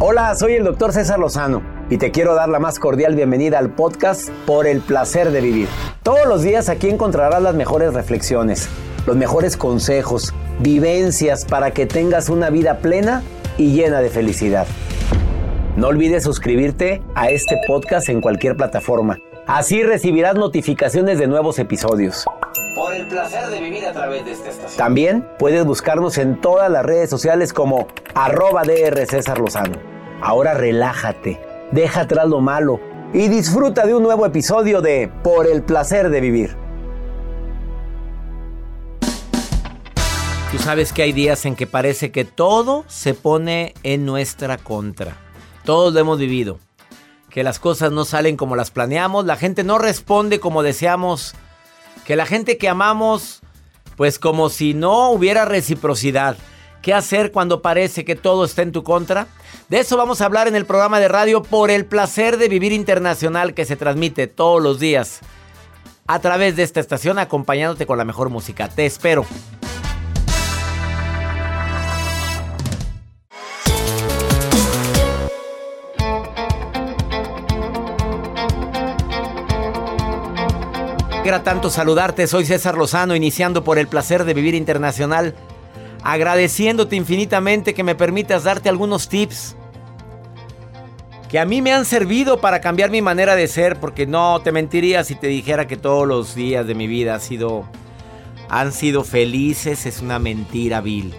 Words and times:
Hola, 0.00 0.32
soy 0.36 0.52
el 0.52 0.62
doctor 0.62 0.92
César 0.92 1.18
Lozano 1.18 1.60
y 1.90 1.98
te 1.98 2.12
quiero 2.12 2.36
dar 2.36 2.48
la 2.48 2.60
más 2.60 2.78
cordial 2.78 3.16
bienvenida 3.16 3.58
al 3.58 3.70
podcast 3.70 4.30
Por 4.46 4.68
el 4.68 4.80
placer 4.80 5.32
de 5.32 5.40
vivir. 5.40 5.66
Todos 6.04 6.24
los 6.28 6.42
días 6.42 6.68
aquí 6.68 6.88
encontrarás 6.88 7.42
las 7.42 7.56
mejores 7.56 7.92
reflexiones, 7.92 8.68
los 9.08 9.16
mejores 9.16 9.56
consejos, 9.56 10.32
vivencias 10.60 11.44
para 11.44 11.72
que 11.72 11.86
tengas 11.86 12.28
una 12.28 12.48
vida 12.48 12.78
plena 12.78 13.24
y 13.56 13.72
llena 13.72 14.00
de 14.00 14.08
felicidad. 14.08 14.68
No 15.76 15.88
olvides 15.88 16.22
suscribirte 16.22 17.02
a 17.16 17.30
este 17.30 17.58
podcast 17.66 18.08
en 18.08 18.20
cualquier 18.20 18.56
plataforma. 18.56 19.18
Así 19.48 19.82
recibirás 19.82 20.36
notificaciones 20.36 21.18
de 21.18 21.26
nuevos 21.26 21.58
episodios. 21.58 22.24
Por 22.76 22.94
el 22.94 23.08
placer 23.08 23.48
de 23.48 23.60
vivir 23.60 23.84
a 23.84 23.92
través 23.92 24.24
de 24.24 24.30
esta 24.30 24.50
estación. 24.50 24.78
También 24.78 25.28
puedes 25.40 25.64
buscarnos 25.64 26.18
en 26.18 26.40
todas 26.40 26.70
las 26.70 26.86
redes 26.86 27.10
sociales 27.10 27.52
como 27.52 27.88
arroba 28.14 28.62
DR 28.62 29.04
César 29.06 29.38
Lozano. 29.38 29.97
Ahora 30.20 30.54
relájate, 30.54 31.40
deja 31.70 32.00
atrás 32.00 32.28
lo 32.28 32.40
malo 32.40 32.80
y 33.14 33.28
disfruta 33.28 33.86
de 33.86 33.94
un 33.94 34.02
nuevo 34.02 34.26
episodio 34.26 34.80
de 34.80 35.08
Por 35.22 35.46
el 35.46 35.62
placer 35.62 36.10
de 36.10 36.20
vivir. 36.20 36.56
Tú 40.50 40.58
sabes 40.58 40.92
que 40.92 41.02
hay 41.02 41.12
días 41.12 41.44
en 41.44 41.54
que 41.54 41.66
parece 41.66 42.10
que 42.10 42.24
todo 42.24 42.84
se 42.88 43.14
pone 43.14 43.74
en 43.84 44.06
nuestra 44.06 44.58
contra. 44.58 45.16
Todos 45.64 45.92
lo 45.94 46.00
hemos 46.00 46.18
vivido. 46.18 46.58
Que 47.30 47.44
las 47.44 47.60
cosas 47.60 47.92
no 47.92 48.04
salen 48.04 48.36
como 48.36 48.56
las 48.56 48.70
planeamos, 48.70 49.24
la 49.24 49.36
gente 49.36 49.62
no 49.62 49.78
responde 49.78 50.40
como 50.40 50.62
deseamos, 50.62 51.34
que 52.04 52.16
la 52.16 52.26
gente 52.26 52.56
que 52.56 52.68
amamos, 52.68 53.40
pues 53.96 54.18
como 54.18 54.48
si 54.48 54.74
no 54.74 55.10
hubiera 55.10 55.44
reciprocidad. 55.44 56.36
¿Qué 56.88 56.94
hacer 56.94 57.32
cuando 57.32 57.60
parece 57.60 58.06
que 58.06 58.16
todo 58.16 58.46
está 58.46 58.62
en 58.62 58.72
tu 58.72 58.82
contra? 58.82 59.26
De 59.68 59.78
eso 59.78 59.98
vamos 59.98 60.22
a 60.22 60.24
hablar 60.24 60.48
en 60.48 60.56
el 60.56 60.64
programa 60.64 60.98
de 60.98 61.08
radio 61.08 61.42
por 61.42 61.70
el 61.70 61.84
placer 61.84 62.38
de 62.38 62.48
vivir 62.48 62.72
internacional 62.72 63.52
que 63.52 63.66
se 63.66 63.76
transmite 63.76 64.26
todos 64.26 64.62
los 64.62 64.80
días 64.80 65.20
a 66.06 66.18
través 66.20 66.56
de 66.56 66.62
esta 66.62 66.80
estación 66.80 67.18
acompañándote 67.18 67.84
con 67.84 67.98
la 67.98 68.06
mejor 68.06 68.30
música. 68.30 68.70
Te 68.70 68.86
espero. 68.86 69.26
Era 81.22 81.42
tanto 81.42 81.68
saludarte, 81.68 82.26
soy 82.26 82.46
César 82.46 82.78
Lozano, 82.78 83.14
iniciando 83.14 83.62
por 83.62 83.78
el 83.78 83.88
placer 83.88 84.24
de 84.24 84.32
vivir 84.32 84.54
internacional, 84.54 85.34
agradeciéndote 86.02 86.96
infinitamente 86.96 87.74
que 87.74 87.84
me 87.84 87.94
permitas 87.94 88.44
darte 88.44 88.68
algunos 88.68 89.08
tips 89.08 89.56
que 91.28 91.38
a 91.38 91.44
mí 91.44 91.60
me 91.60 91.72
han 91.72 91.84
servido 91.84 92.40
para 92.40 92.60
cambiar 92.60 92.90
mi 92.90 93.02
manera 93.02 93.36
de 93.36 93.48
ser, 93.48 93.78
porque 93.78 94.06
no 94.06 94.40
te 94.40 94.50
mentiría 94.50 95.04
si 95.04 95.14
te 95.14 95.26
dijera 95.26 95.66
que 95.66 95.76
todos 95.76 96.08
los 96.08 96.34
días 96.34 96.66
de 96.66 96.74
mi 96.74 96.86
vida 96.86 97.14
ha 97.14 97.20
sido, 97.20 97.68
han 98.48 98.72
sido 98.72 99.04
felices, 99.04 99.84
es 99.84 100.00
una 100.00 100.18
mentira 100.18 100.80
vil. 100.80 101.12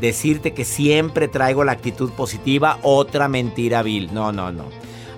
Decirte 0.00 0.52
que 0.52 0.64
siempre 0.64 1.28
traigo 1.28 1.62
la 1.62 1.72
actitud 1.72 2.10
positiva, 2.10 2.78
otra 2.82 3.28
mentira 3.28 3.82
vil. 3.84 4.12
No, 4.12 4.32
no, 4.32 4.50
no. 4.50 4.64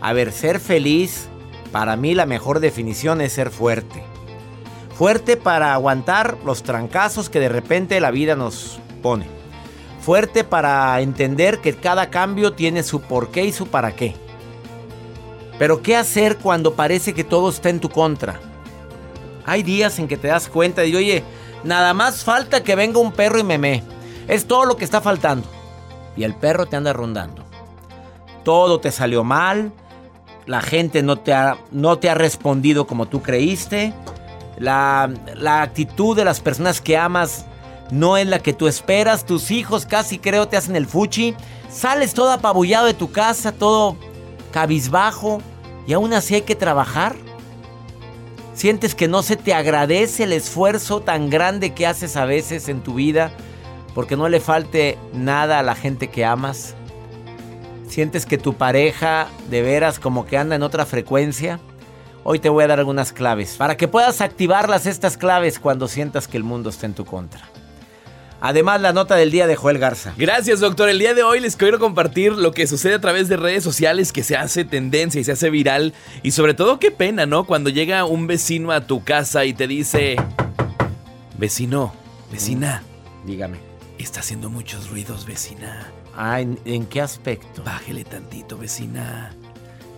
A 0.02 0.12
ver, 0.12 0.30
ser 0.30 0.60
feliz, 0.60 1.28
para 1.72 1.96
mí 1.96 2.14
la 2.14 2.26
mejor 2.26 2.60
definición 2.60 3.22
es 3.22 3.32
ser 3.32 3.50
fuerte. 3.50 4.02
Fuerte 4.94 5.38
para 5.38 5.72
aguantar 5.72 6.36
los 6.44 6.62
trancazos 6.62 7.30
que 7.30 7.40
de 7.40 7.48
repente 7.48 7.98
la 7.98 8.10
vida 8.10 8.36
nos 8.36 8.78
Fuerte 10.00 10.44
para 10.44 11.00
entender 11.00 11.60
que 11.60 11.74
cada 11.74 12.10
cambio 12.10 12.52
tiene 12.52 12.82
su 12.82 13.00
porqué 13.02 13.44
y 13.44 13.52
su 13.52 13.66
para 13.66 13.92
qué. 13.92 14.14
Pero 15.58 15.82
¿qué 15.82 15.96
hacer 15.96 16.38
cuando 16.38 16.74
parece 16.74 17.14
que 17.14 17.24
todo 17.24 17.50
está 17.50 17.68
en 17.68 17.80
tu 17.80 17.88
contra? 17.88 18.40
Hay 19.46 19.62
días 19.62 19.98
en 19.98 20.08
que 20.08 20.16
te 20.16 20.28
das 20.28 20.48
cuenta 20.48 20.84
y 20.84 20.96
oye, 20.96 21.22
nada 21.64 21.94
más 21.94 22.24
falta 22.24 22.62
que 22.62 22.74
venga 22.74 22.98
un 22.98 23.12
perro 23.12 23.38
y 23.38 23.44
me. 23.44 23.82
Es 24.26 24.46
todo 24.46 24.64
lo 24.64 24.76
que 24.76 24.84
está 24.84 25.00
faltando. 25.00 25.46
Y 26.16 26.24
el 26.24 26.34
perro 26.34 26.66
te 26.66 26.76
anda 26.76 26.92
rondando. 26.92 27.44
Todo 28.42 28.80
te 28.80 28.90
salió 28.90 29.22
mal. 29.22 29.72
La 30.46 30.60
gente 30.60 31.02
no 31.02 31.16
te 31.16 31.32
ha, 31.32 31.58
no 31.70 31.98
te 31.98 32.08
ha 32.10 32.14
respondido 32.14 32.86
como 32.86 33.06
tú 33.06 33.22
creíste. 33.22 33.92
La, 34.58 35.10
la 35.34 35.62
actitud 35.62 36.16
de 36.16 36.24
las 36.24 36.40
personas 36.40 36.80
que 36.80 36.96
amas 36.96 37.46
no 37.94 38.16
es 38.16 38.26
la 38.26 38.40
que 38.40 38.52
tú 38.52 38.66
esperas. 38.66 39.24
Tus 39.24 39.52
hijos 39.52 39.86
casi 39.86 40.18
creo 40.18 40.48
te 40.48 40.56
hacen 40.56 40.74
el 40.74 40.86
fuchi. 40.86 41.34
Sales 41.70 42.12
todo 42.12 42.32
apabullado 42.32 42.86
de 42.86 42.94
tu 42.94 43.12
casa, 43.12 43.52
todo 43.52 43.96
cabizbajo. 44.50 45.40
Y 45.86 45.92
aún 45.92 46.12
así 46.12 46.34
hay 46.34 46.42
que 46.42 46.56
trabajar. 46.56 47.14
Sientes 48.52 48.96
que 48.96 49.06
no 49.06 49.22
se 49.22 49.36
te 49.36 49.54
agradece 49.54 50.24
el 50.24 50.32
esfuerzo 50.32 51.02
tan 51.02 51.30
grande 51.30 51.72
que 51.72 51.86
haces 51.86 52.16
a 52.16 52.24
veces 52.24 52.68
en 52.68 52.82
tu 52.82 52.94
vida 52.94 53.30
porque 53.94 54.16
no 54.16 54.28
le 54.28 54.40
falte 54.40 54.98
nada 55.12 55.60
a 55.60 55.62
la 55.62 55.76
gente 55.76 56.08
que 56.08 56.24
amas. 56.24 56.74
Sientes 57.88 58.26
que 58.26 58.38
tu 58.38 58.54
pareja 58.54 59.28
de 59.50 59.62
veras 59.62 60.00
como 60.00 60.26
que 60.26 60.36
anda 60.36 60.56
en 60.56 60.64
otra 60.64 60.84
frecuencia. 60.84 61.60
Hoy 62.24 62.40
te 62.40 62.48
voy 62.48 62.64
a 62.64 62.68
dar 62.68 62.80
algunas 62.80 63.12
claves 63.12 63.54
para 63.56 63.76
que 63.76 63.86
puedas 63.86 64.20
activarlas 64.20 64.86
estas 64.86 65.16
claves 65.16 65.60
cuando 65.60 65.86
sientas 65.86 66.26
que 66.26 66.36
el 66.36 66.42
mundo 66.42 66.70
está 66.70 66.86
en 66.86 66.94
tu 66.94 67.04
contra. 67.04 67.53
Además, 68.46 68.82
la 68.82 68.92
nota 68.92 69.16
del 69.16 69.30
día 69.30 69.46
de 69.46 69.56
Joel 69.56 69.78
Garza. 69.78 70.12
Gracias, 70.18 70.60
doctor. 70.60 70.90
El 70.90 70.98
día 70.98 71.14
de 71.14 71.22
hoy 71.22 71.40
les 71.40 71.56
quiero 71.56 71.78
compartir 71.78 72.32
lo 72.32 72.52
que 72.52 72.66
sucede 72.66 72.92
a 72.92 73.00
través 73.00 73.26
de 73.30 73.38
redes 73.38 73.64
sociales 73.64 74.12
que 74.12 74.22
se 74.22 74.36
hace 74.36 74.66
tendencia 74.66 75.18
y 75.18 75.24
se 75.24 75.32
hace 75.32 75.48
viral. 75.48 75.94
Y 76.22 76.32
sobre 76.32 76.52
todo, 76.52 76.78
qué 76.78 76.90
pena, 76.90 77.24
¿no? 77.24 77.44
Cuando 77.44 77.70
llega 77.70 78.04
un 78.04 78.26
vecino 78.26 78.70
a 78.70 78.82
tu 78.86 79.02
casa 79.02 79.46
y 79.46 79.54
te 79.54 79.66
dice: 79.66 80.16
Vecino, 81.38 81.94
vecina, 82.30 82.82
Dígame. 83.24 83.56
está 83.96 84.20
haciendo 84.20 84.50
muchos 84.50 84.90
ruidos, 84.90 85.24
vecina. 85.24 85.90
Ah, 86.14 86.42
¿en, 86.42 86.58
en 86.66 86.84
qué 86.84 87.00
aspecto? 87.00 87.62
Bájele 87.64 88.04
tantito, 88.04 88.58
vecina. 88.58 89.34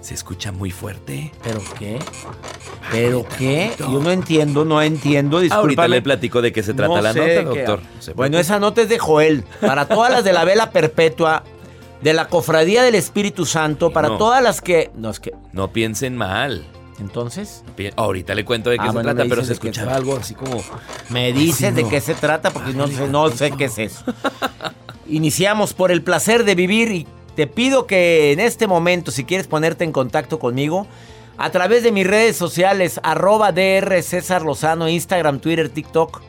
¿Se 0.07 0.15
escucha 0.15 0.53
muy 0.53 0.71
fuerte? 0.71 1.33
¿Pero 1.43 1.61
qué? 1.77 1.99
¿Pero 2.93 3.27
qué? 3.37 3.73
Yo 3.81 3.99
no 4.01 4.13
entiendo, 4.13 4.65
no 4.65 4.81
entiendo. 4.81 5.39
Ahorita 5.39 5.57
Discúlpame. 5.57 5.89
le 5.97 6.01
platico 6.03 6.41
de 6.43 6.53
qué 6.53 6.63
se 6.63 6.75
trata 6.75 6.95
No 6.95 7.01
la 7.03 7.13
nota, 7.13 7.43
doctor. 7.43 7.81
Bueno, 8.15 8.39
esa 8.39 8.61
nota 8.61 8.83
es 8.83 8.89
de 8.89 9.01
Joel. 9.01 9.43
Para 9.61 9.89
todas 9.89 10.13
las 10.13 10.23
de 10.23 10.33
la 10.33 10.45
vela 10.45 10.71
perpetua, 10.71 11.43
de 12.03 12.13
la 12.13 12.29
cofradía 12.29 12.85
del 12.85 12.95
Espíritu 12.95 13.47
Santo, 13.47 13.91
para 13.93 14.11
No. 14.11 14.17
todas 14.17 14.41
las 14.45 14.61
que. 14.61 14.93
No, 14.95 15.11
es 15.11 15.19
que. 15.19 15.33
No 15.53 15.73
piensen 15.73 16.17
mal. 16.17 16.65
Entonces, 17.01 17.65
Ahorita 17.97 18.37
le 18.37 18.45
cuento 18.45 18.71
de 18.71 18.77
qué 18.77 18.85
Ah, 18.85 18.87
se 18.87 18.93
bueno, 18.93 19.13
trata, 19.13 19.29
pero 19.29 19.45
se 19.45 19.55
escuchaba 19.55 19.97
algo 19.97 20.17
así 20.19 20.35
como. 20.35 20.63
me 21.11 21.33
dices 21.33 21.75
de 21.75 21.83
qué 21.89 22.01
se 22.01 22.15
trata 22.15 22.53
porque 22.53 22.75
no 22.75 22.87
sé, 22.87 23.09
no 23.09 23.29
sé 23.31 23.51
qué 23.51 23.65
es 23.65 23.77
eso. 23.79 24.05
Iniciamos 25.09 25.75
por 25.75 25.91
el 25.91 26.03
placer 26.03 26.45
de 26.45 26.55
vivir 26.55 26.93
y 26.93 27.07
te 27.37 27.47
pido 27.47 27.87
que 27.87 28.33
en 28.33 28.41
este 28.41 28.67
momento, 28.67 29.11
si 29.11 29.25
quieres 29.25 29.47
ponerte 29.47 29.85
en 29.85 29.93
contacto 29.93 30.39
conmigo, 30.39 30.87
a 31.37 31.51
través 31.51 31.83
de 31.83 31.93
mis 31.93 32.07
redes 32.07 32.37
sociales, 32.37 32.99
arroba 33.03 33.53
DR 33.53 34.03
César 34.03 34.43
Lozano, 34.43 34.89
Instagram, 34.89 35.39
Twitter, 35.39 35.69
TikTok. 35.69 36.23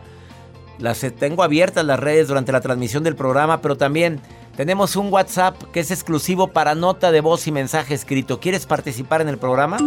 Las 0.79 1.03
tengo 1.17 1.43
abiertas 1.43 1.85
las 1.85 1.99
redes 1.99 2.27
durante 2.27 2.51
la 2.51 2.61
transmisión 2.61 3.03
del 3.03 3.15
programa, 3.15 3.61
pero 3.61 3.77
también 3.77 4.21
Tenemos 4.57 4.95
un 4.95 5.13
WhatsApp 5.13 5.55
que 5.71 5.81
es 5.81 5.91
exclusivo 5.91 6.47
para 6.47 6.73
nota 6.73 7.11
de 7.11 7.21
voz 7.21 7.45
y 7.45 7.51
mensaje 7.51 7.93
escrito. 7.93 8.39
¿Quieres 8.39 8.65
participar 8.65 9.21
en 9.21 9.29
el 9.29 9.37
programa? 9.37 9.77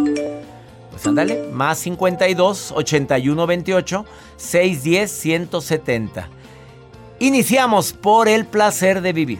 Pues 0.91 1.05
ándale, 1.05 1.49
más 1.51 1.77
52 1.79 2.71
81 2.71 3.47
28 3.47 4.05
610 4.37 5.11
170. 5.11 6.29
Iniciamos 7.19 7.91
por 7.91 8.29
el 8.29 8.45
placer 8.45 9.01
de 9.01 9.11
vivir. 9.11 9.39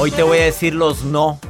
Hoy 0.00 0.12
te 0.12 0.22
voy 0.22 0.38
a 0.38 0.44
decir 0.44 0.76
los 0.76 1.02
no. 1.02 1.40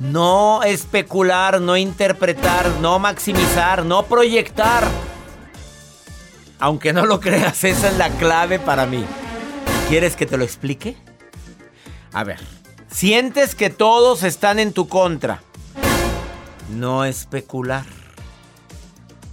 No 0.00 0.64
especular, 0.64 1.60
no 1.60 1.76
interpretar, 1.76 2.68
no 2.80 2.98
maximizar, 2.98 3.84
no 3.84 4.06
proyectar. 4.06 4.82
Aunque 6.58 6.92
no 6.92 7.06
lo 7.06 7.20
creas, 7.20 7.62
esa 7.62 7.88
es 7.88 7.96
la 7.96 8.10
clave 8.10 8.58
para 8.58 8.84
mí. 8.84 9.04
¿Quieres 9.88 10.16
que 10.16 10.26
te 10.26 10.36
lo 10.36 10.42
explique? 10.42 10.96
A 12.12 12.24
ver, 12.24 12.40
sientes 12.90 13.54
que 13.54 13.70
todos 13.70 14.24
están 14.24 14.58
en 14.58 14.72
tu 14.72 14.88
contra. 14.88 15.40
No 16.70 17.04
especular. 17.04 17.86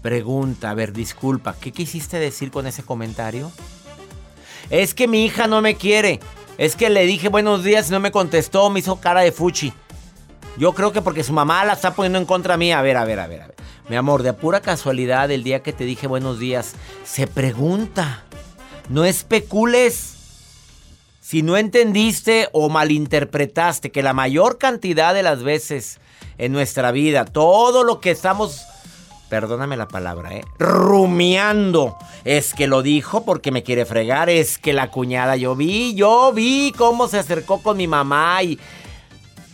Pregunta, 0.04 0.70
a 0.70 0.76
ver, 0.76 0.94
disculpa, 0.94 1.56
¿qué 1.60 1.72
quisiste 1.72 2.20
decir 2.20 2.52
con 2.52 2.68
ese 2.68 2.84
comentario? 2.84 3.52
Es 4.70 4.94
que 4.94 5.08
mi 5.08 5.26
hija 5.26 5.48
no 5.48 5.64
me 5.64 5.78
quiere. 5.78 6.20
Es 6.58 6.76
que 6.76 6.90
le 6.90 7.06
dije 7.06 7.28
buenos 7.28 7.64
días 7.64 7.90
y 7.90 7.92
no 7.92 8.00
me 8.00 8.12
contestó, 8.12 8.70
me 8.70 8.80
hizo 8.80 9.02
cara 9.02 9.22
de 9.22 9.32
fuchi. 9.32 9.74
Yo 10.58 10.74
creo 10.74 10.94
que 10.94 11.02
porque 11.02 11.24
su 11.24 11.34
mamá 11.34 11.66
la 11.66 11.74
está 11.74 11.94
poniendo 11.94 12.18
en 12.18 12.26
contra 12.26 12.56
mía. 12.56 12.80
A 12.80 12.82
ver, 12.82 12.96
a 12.96 13.04
ver, 13.04 13.20
a 13.20 13.28
ver, 13.28 13.42
a 13.42 13.48
ver. 13.48 13.56
Mi 13.90 13.98
amor, 13.98 14.24
de 14.24 14.32
pura 14.34 14.62
casualidad, 14.62 15.30
el 15.32 15.44
día 15.44 15.62
que 15.62 15.74
te 15.74 15.84
dije 15.84 16.08
buenos 16.08 16.40
días, 16.40 16.74
se 17.04 17.28
pregunta. 17.28 18.24
No 18.90 19.04
especules. 19.04 20.14
Si 21.20 21.42
no 21.42 21.58
entendiste 21.58 22.48
o 22.54 22.70
malinterpretaste 22.70 23.92
que 23.92 24.04
la 24.04 24.14
mayor 24.14 24.58
cantidad 24.58 25.14
de 25.14 25.24
las 25.24 25.44
veces 25.44 26.00
en 26.38 26.52
nuestra 26.52 26.92
vida, 26.92 27.26
todo 27.26 27.84
lo 27.84 28.00
que 28.00 28.12
estamos 28.12 28.62
perdóname 29.30 29.78
la 29.78 29.88
palabra, 29.88 30.34
¿eh? 30.34 30.44
Rumiando. 30.60 31.98
Es 32.24 32.54
que 32.54 32.68
lo 32.68 32.82
dijo 32.82 33.26
porque 33.26 33.52
me 33.52 33.64
quiere 33.64 33.86
fregar. 33.86 34.30
Es 34.30 34.58
que 34.58 34.74
la 34.74 34.92
cuñada, 34.92 35.36
yo 35.36 35.56
vi, 35.56 35.96
yo 35.96 36.32
vi 36.34 36.74
cómo 36.78 37.08
se 37.08 37.20
acercó 37.20 37.62
con 37.62 37.78
mi 37.78 37.88
mamá 37.88 38.44
y 38.44 38.60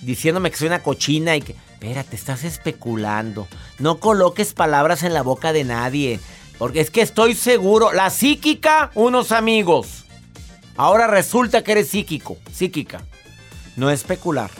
diciéndome 0.01 0.51
que 0.51 0.57
soy 0.57 0.67
una 0.67 0.83
cochina 0.83 1.35
y 1.35 1.41
que... 1.41 1.55
Espérate, 1.81 2.15
estás 2.15 2.43
especulando. 2.43 3.47
No 3.79 3.99
coloques 3.99 4.53
palabras 4.53 5.01
en 5.01 5.15
la 5.15 5.23
boca 5.23 5.51
de 5.51 5.63
nadie. 5.63 6.19
Porque 6.59 6.79
es 6.79 6.91
que 6.91 7.01
estoy 7.01 7.33
seguro. 7.33 7.91
La 7.91 8.11
psíquica, 8.11 8.91
unos 8.93 9.31
amigos. 9.31 10.05
Ahora 10.77 11.07
resulta 11.07 11.63
que 11.63 11.71
eres 11.71 11.89
psíquico, 11.89 12.37
psíquica. 12.51 13.01
No 13.75 13.89
especular. 13.89 14.51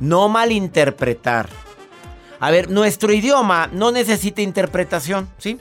No 0.00 0.28
malinterpretar. 0.28 1.48
A 2.42 2.50
ver, 2.50 2.70
nuestro 2.70 3.12
idioma 3.12 3.68
no 3.72 3.92
necesita 3.92 4.42
interpretación, 4.42 5.28
¿sí? 5.38 5.60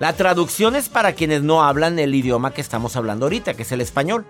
La 0.00 0.14
traducción 0.14 0.74
es 0.74 0.88
para 0.88 1.12
quienes 1.12 1.42
no 1.42 1.62
hablan 1.62 1.98
el 1.98 2.14
idioma 2.14 2.54
que 2.54 2.62
estamos 2.62 2.96
hablando 2.96 3.26
ahorita, 3.26 3.52
que 3.52 3.60
es 3.60 3.72
el 3.72 3.82
español. 3.82 4.24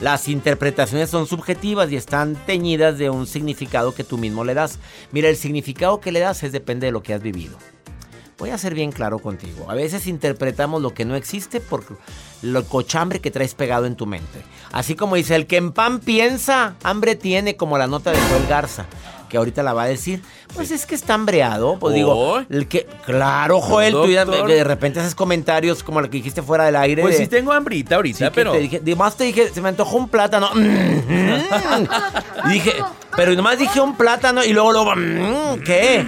Las 0.00 0.28
interpretaciones 0.28 1.10
son 1.10 1.26
subjetivas 1.26 1.92
y 1.92 1.96
están 1.96 2.36
teñidas 2.46 2.96
de 2.96 3.10
un 3.10 3.26
significado 3.26 3.94
que 3.94 4.02
tú 4.02 4.16
mismo 4.16 4.44
le 4.44 4.54
das. 4.54 4.78
Mira, 5.12 5.28
el 5.28 5.36
significado 5.36 6.00
que 6.00 6.10
le 6.10 6.20
das 6.20 6.42
es 6.42 6.52
depende 6.52 6.86
de 6.86 6.92
lo 6.92 7.02
que 7.02 7.12
has 7.12 7.20
vivido. 7.20 7.58
Voy 8.38 8.48
a 8.48 8.56
ser 8.56 8.72
bien 8.72 8.90
claro 8.90 9.18
contigo. 9.18 9.70
A 9.70 9.74
veces 9.74 10.06
interpretamos 10.06 10.80
lo 10.80 10.94
que 10.94 11.04
no 11.04 11.16
existe 11.16 11.60
por 11.60 11.84
lo 12.40 12.64
cochambre 12.64 13.20
que 13.20 13.30
traes 13.30 13.54
pegado 13.54 13.84
en 13.84 13.94
tu 13.94 14.06
mente. 14.06 14.42
Así 14.72 14.94
como 14.94 15.16
dice, 15.16 15.34
el 15.34 15.46
que 15.46 15.58
en 15.58 15.72
pan 15.72 16.00
piensa, 16.00 16.76
hambre 16.82 17.14
tiene, 17.14 17.56
como 17.56 17.76
la 17.76 17.88
nota 17.88 18.10
de 18.10 18.18
Joel 18.30 18.46
Garza 18.46 18.86
que 19.28 19.36
ahorita 19.36 19.62
la 19.62 19.72
va 19.72 19.84
a 19.84 19.86
decir, 19.86 20.22
pues 20.54 20.70
es 20.70 20.86
que 20.86 20.94
está 20.94 21.14
hambreado. 21.14 21.78
Pues 21.78 21.94
digo, 21.94 22.38
el 22.48 22.68
que, 22.68 22.86
claro, 23.04 23.60
Joel, 23.60 23.92
tú 23.92 24.06
de 24.06 24.64
repente 24.64 25.00
haces 25.00 25.14
comentarios 25.14 25.82
como 25.82 26.00
lo 26.00 26.08
que 26.10 26.18
dijiste 26.18 26.42
fuera 26.42 26.64
del 26.64 26.76
aire. 26.76 27.02
Pues 27.02 27.16
sí 27.16 27.26
tengo 27.26 27.52
hambrita 27.52 27.96
ahorita, 27.96 28.30
pero. 28.32 28.52
Te 28.52 28.58
dije, 28.58 28.80
además 28.82 29.16
te 29.16 29.24
dije, 29.24 29.50
se 29.50 29.60
me 29.60 29.68
antojó 29.68 29.96
un 29.96 30.08
plátano. 30.08 30.50
y 30.54 32.52
dije, 32.52 32.74
pero 33.16 33.34
nomás 33.34 33.58
dije 33.58 33.80
un 33.80 33.96
plátano 33.96 34.44
y 34.44 34.52
luego, 34.52 34.72
luego, 34.72 34.94
mm, 34.96 35.60
¿qué? 35.64 36.06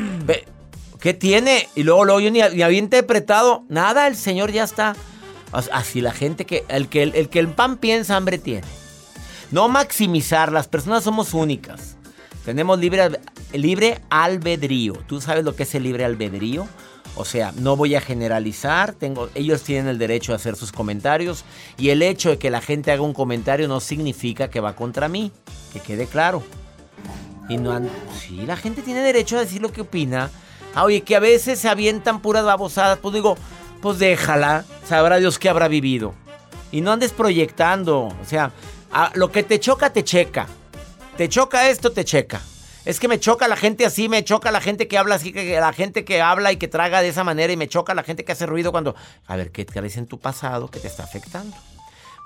¿Qué 1.00 1.14
tiene? 1.14 1.68
Y 1.74 1.82
luego, 1.82 2.04
luego 2.04 2.20
yo 2.20 2.30
ni, 2.30 2.42
había 2.42 2.70
interpretado 2.72 3.64
nada, 3.68 4.06
el 4.06 4.16
Señor 4.16 4.52
ya 4.52 4.64
está. 4.64 4.94
Así 5.52 6.00
la 6.00 6.12
gente 6.12 6.44
que 6.44 6.64
el 6.68 6.88
que 6.88 7.02
el, 7.02 7.28
que 7.28 7.38
el 7.40 7.48
pan 7.48 7.78
piensa, 7.78 8.16
hambre 8.16 8.38
tiene. 8.38 8.66
No 9.50 9.68
maximizar, 9.68 10.52
las 10.52 10.68
personas 10.68 11.02
somos 11.02 11.34
únicas. 11.34 11.96
Tenemos 12.50 12.80
libre, 12.80 13.20
libre 13.52 14.00
albedrío. 14.10 14.94
¿Tú 15.06 15.20
sabes 15.20 15.44
lo 15.44 15.54
que 15.54 15.62
es 15.62 15.72
el 15.76 15.84
libre 15.84 16.04
albedrío? 16.04 16.66
O 17.14 17.24
sea, 17.24 17.52
no 17.56 17.76
voy 17.76 17.94
a 17.94 18.00
generalizar, 18.00 18.92
tengo, 18.92 19.28
ellos 19.36 19.62
tienen 19.62 19.86
el 19.86 19.98
derecho 19.98 20.32
a 20.32 20.34
hacer 20.34 20.56
sus 20.56 20.72
comentarios 20.72 21.44
y 21.78 21.90
el 21.90 22.02
hecho 22.02 22.30
de 22.30 22.38
que 22.38 22.50
la 22.50 22.60
gente 22.60 22.90
haga 22.90 23.02
un 23.02 23.12
comentario 23.12 23.68
no 23.68 23.78
significa 23.78 24.50
que 24.50 24.58
va 24.58 24.74
contra 24.74 25.06
mí, 25.08 25.30
que 25.72 25.78
quede 25.78 26.06
claro. 26.08 26.42
Y 27.48 27.56
no 27.56 27.80
sí, 28.20 28.42
la 28.44 28.56
gente 28.56 28.82
tiene 28.82 29.00
derecho 29.00 29.36
a 29.36 29.40
decir 29.42 29.62
lo 29.62 29.70
que 29.72 29.82
opina. 29.82 30.28
Ah, 30.74 30.82
oye, 30.82 31.02
que 31.02 31.14
a 31.14 31.20
veces 31.20 31.60
se 31.60 31.68
avientan 31.68 32.20
puras 32.20 32.44
babosadas. 32.44 32.98
Pues 32.98 33.14
digo, 33.14 33.36
pues 33.80 34.00
déjala. 34.00 34.64
Sabrá 34.88 35.18
Dios 35.18 35.38
que 35.38 35.48
habrá 35.48 35.68
vivido. 35.68 36.14
Y 36.72 36.80
no 36.80 36.90
andes 36.90 37.12
proyectando. 37.12 38.06
O 38.08 38.24
sea, 38.26 38.50
a- 38.92 39.12
lo 39.14 39.30
que 39.30 39.44
te 39.44 39.60
choca, 39.60 39.92
te 39.92 40.02
checa. 40.02 40.48
Te 41.20 41.28
choca 41.28 41.68
esto, 41.68 41.92
te 41.92 42.02
checa. 42.02 42.40
Es 42.86 42.98
que 42.98 43.06
me 43.06 43.20
choca 43.20 43.46
la 43.46 43.56
gente 43.56 43.84
así, 43.84 44.08
me 44.08 44.24
choca 44.24 44.50
la 44.50 44.62
gente 44.62 44.88
que 44.88 44.96
habla 44.96 45.16
así, 45.16 45.34
que 45.34 45.60
la 45.60 45.74
gente 45.74 46.02
que 46.02 46.22
habla 46.22 46.50
y 46.50 46.56
que 46.56 46.66
traga 46.66 47.02
de 47.02 47.08
esa 47.08 47.24
manera, 47.24 47.52
y 47.52 47.58
me 47.58 47.68
choca 47.68 47.92
la 47.92 48.02
gente 48.02 48.24
que 48.24 48.32
hace 48.32 48.46
ruido 48.46 48.72
cuando. 48.72 48.94
A 49.26 49.36
ver, 49.36 49.52
¿qué 49.52 49.66
traes 49.66 49.98
en 49.98 50.06
tu 50.06 50.18
pasado 50.18 50.70
que 50.70 50.80
te 50.80 50.86
está 50.86 51.04
afectando? 51.04 51.54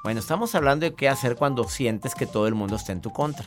Bueno, 0.04 0.20
estamos 0.20 0.54
hablando 0.54 0.86
de 0.86 0.94
qué 0.94 1.08
hacer 1.08 1.34
cuando 1.34 1.64
sientes 1.64 2.14
que 2.14 2.24
todo 2.24 2.46
el 2.46 2.54
mundo 2.54 2.76
está 2.76 2.92
en 2.92 3.00
tu 3.00 3.12
contra. 3.12 3.44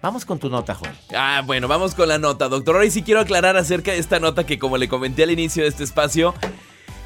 Vamos 0.00 0.24
con 0.24 0.38
tu 0.38 0.48
nota, 0.48 0.74
Joel. 0.74 0.96
Ah, 1.14 1.42
bueno, 1.44 1.68
vamos 1.68 1.94
con 1.94 2.08
la 2.08 2.16
nota, 2.16 2.48
doctor. 2.48 2.76
Hoy 2.76 2.90
sí 2.90 3.02
quiero 3.02 3.20
aclarar 3.20 3.58
acerca 3.58 3.92
de 3.92 3.98
esta 3.98 4.20
nota 4.20 4.46
que 4.46 4.58
como 4.58 4.78
le 4.78 4.88
comenté 4.88 5.24
al 5.24 5.32
inicio 5.32 5.64
de 5.64 5.68
este 5.68 5.84
espacio, 5.84 6.34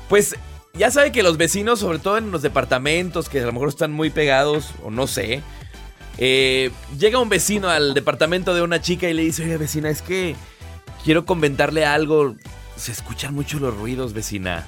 pues 0.08 0.36
ya 0.72 0.92
sabe 0.92 1.10
que 1.10 1.24
los 1.24 1.36
vecinos, 1.36 1.80
sobre 1.80 1.98
todo 1.98 2.18
en 2.18 2.30
los 2.30 2.42
departamentos 2.42 3.28
que 3.28 3.40
a 3.40 3.46
lo 3.46 3.52
mejor 3.52 3.70
están 3.70 3.90
muy 3.90 4.10
pegados, 4.10 4.70
o 4.84 4.92
no 4.92 5.08
sé, 5.08 5.42
eh, 6.18 6.70
llega 6.98 7.18
un 7.18 7.28
vecino 7.28 7.68
al 7.68 7.94
departamento 7.94 8.54
de 8.54 8.62
una 8.62 8.80
chica 8.80 9.08
y 9.08 9.14
le 9.14 9.22
dice, 9.22 9.44
oye 9.44 9.56
vecina, 9.56 9.90
es 9.90 10.02
que 10.02 10.36
quiero 11.04 11.24
comentarle 11.26 11.84
algo, 11.84 12.34
se 12.76 12.92
escuchan 12.92 13.34
mucho 13.34 13.58
los 13.58 13.76
ruidos, 13.76 14.12
vecina. 14.12 14.66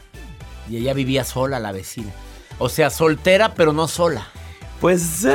Y 0.71 0.77
ella 0.77 0.93
vivía 0.93 1.25
sola, 1.25 1.59
la 1.59 1.73
vecina. 1.73 2.13
O 2.59 2.69
sea, 2.69 2.91
soltera, 2.91 3.55
pero 3.55 3.73
no 3.73 3.89
sola. 3.89 4.27
Pues... 4.81 5.25
ah, 5.27 5.35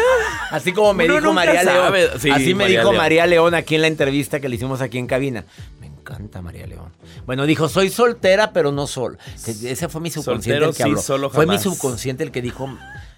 Así 0.52 0.72
como 0.72 0.94
me 0.94 1.08
dijo 1.08 1.34
María 1.34 1.64
sabe. 1.64 2.08
León. 2.08 2.20
Sí, 2.20 2.30
Así 2.30 2.54
me 2.54 2.66
María 2.66 2.80
dijo 2.80 2.92
León. 2.92 3.02
María 3.02 3.26
León 3.28 3.56
aquí 3.56 3.76
en 3.76 3.82
la 3.82 3.88
entrevista 3.88 4.40
que 4.40 4.48
le 4.50 4.56
hicimos 4.56 4.82
aquí 4.82 5.00
en 5.00 5.08
cabina. 5.08 5.44
Me 5.82 5.88
encanta 5.88 6.42
María 6.42 6.68
León. 6.68 6.94
Bueno, 7.26 7.46
dijo, 7.46 7.68
soy 7.68 7.90
soltera, 7.90 8.54
pero 8.54 8.72
no 8.72 8.86
sola. 8.88 9.18
Ese 9.46 9.90
fue 9.90 10.00
mi 10.02 10.12
subconsciente 10.12 10.60
Soltero 10.60 10.66
el 10.68 10.72
que 10.72 10.84
sí, 10.84 10.90
habló. 10.90 11.02
solo 11.02 11.30
fue 11.30 11.46
mi 11.48 11.58
subconsciente 11.58 12.24
el 12.24 12.32
que 12.32 12.42
dijo. 12.42 12.70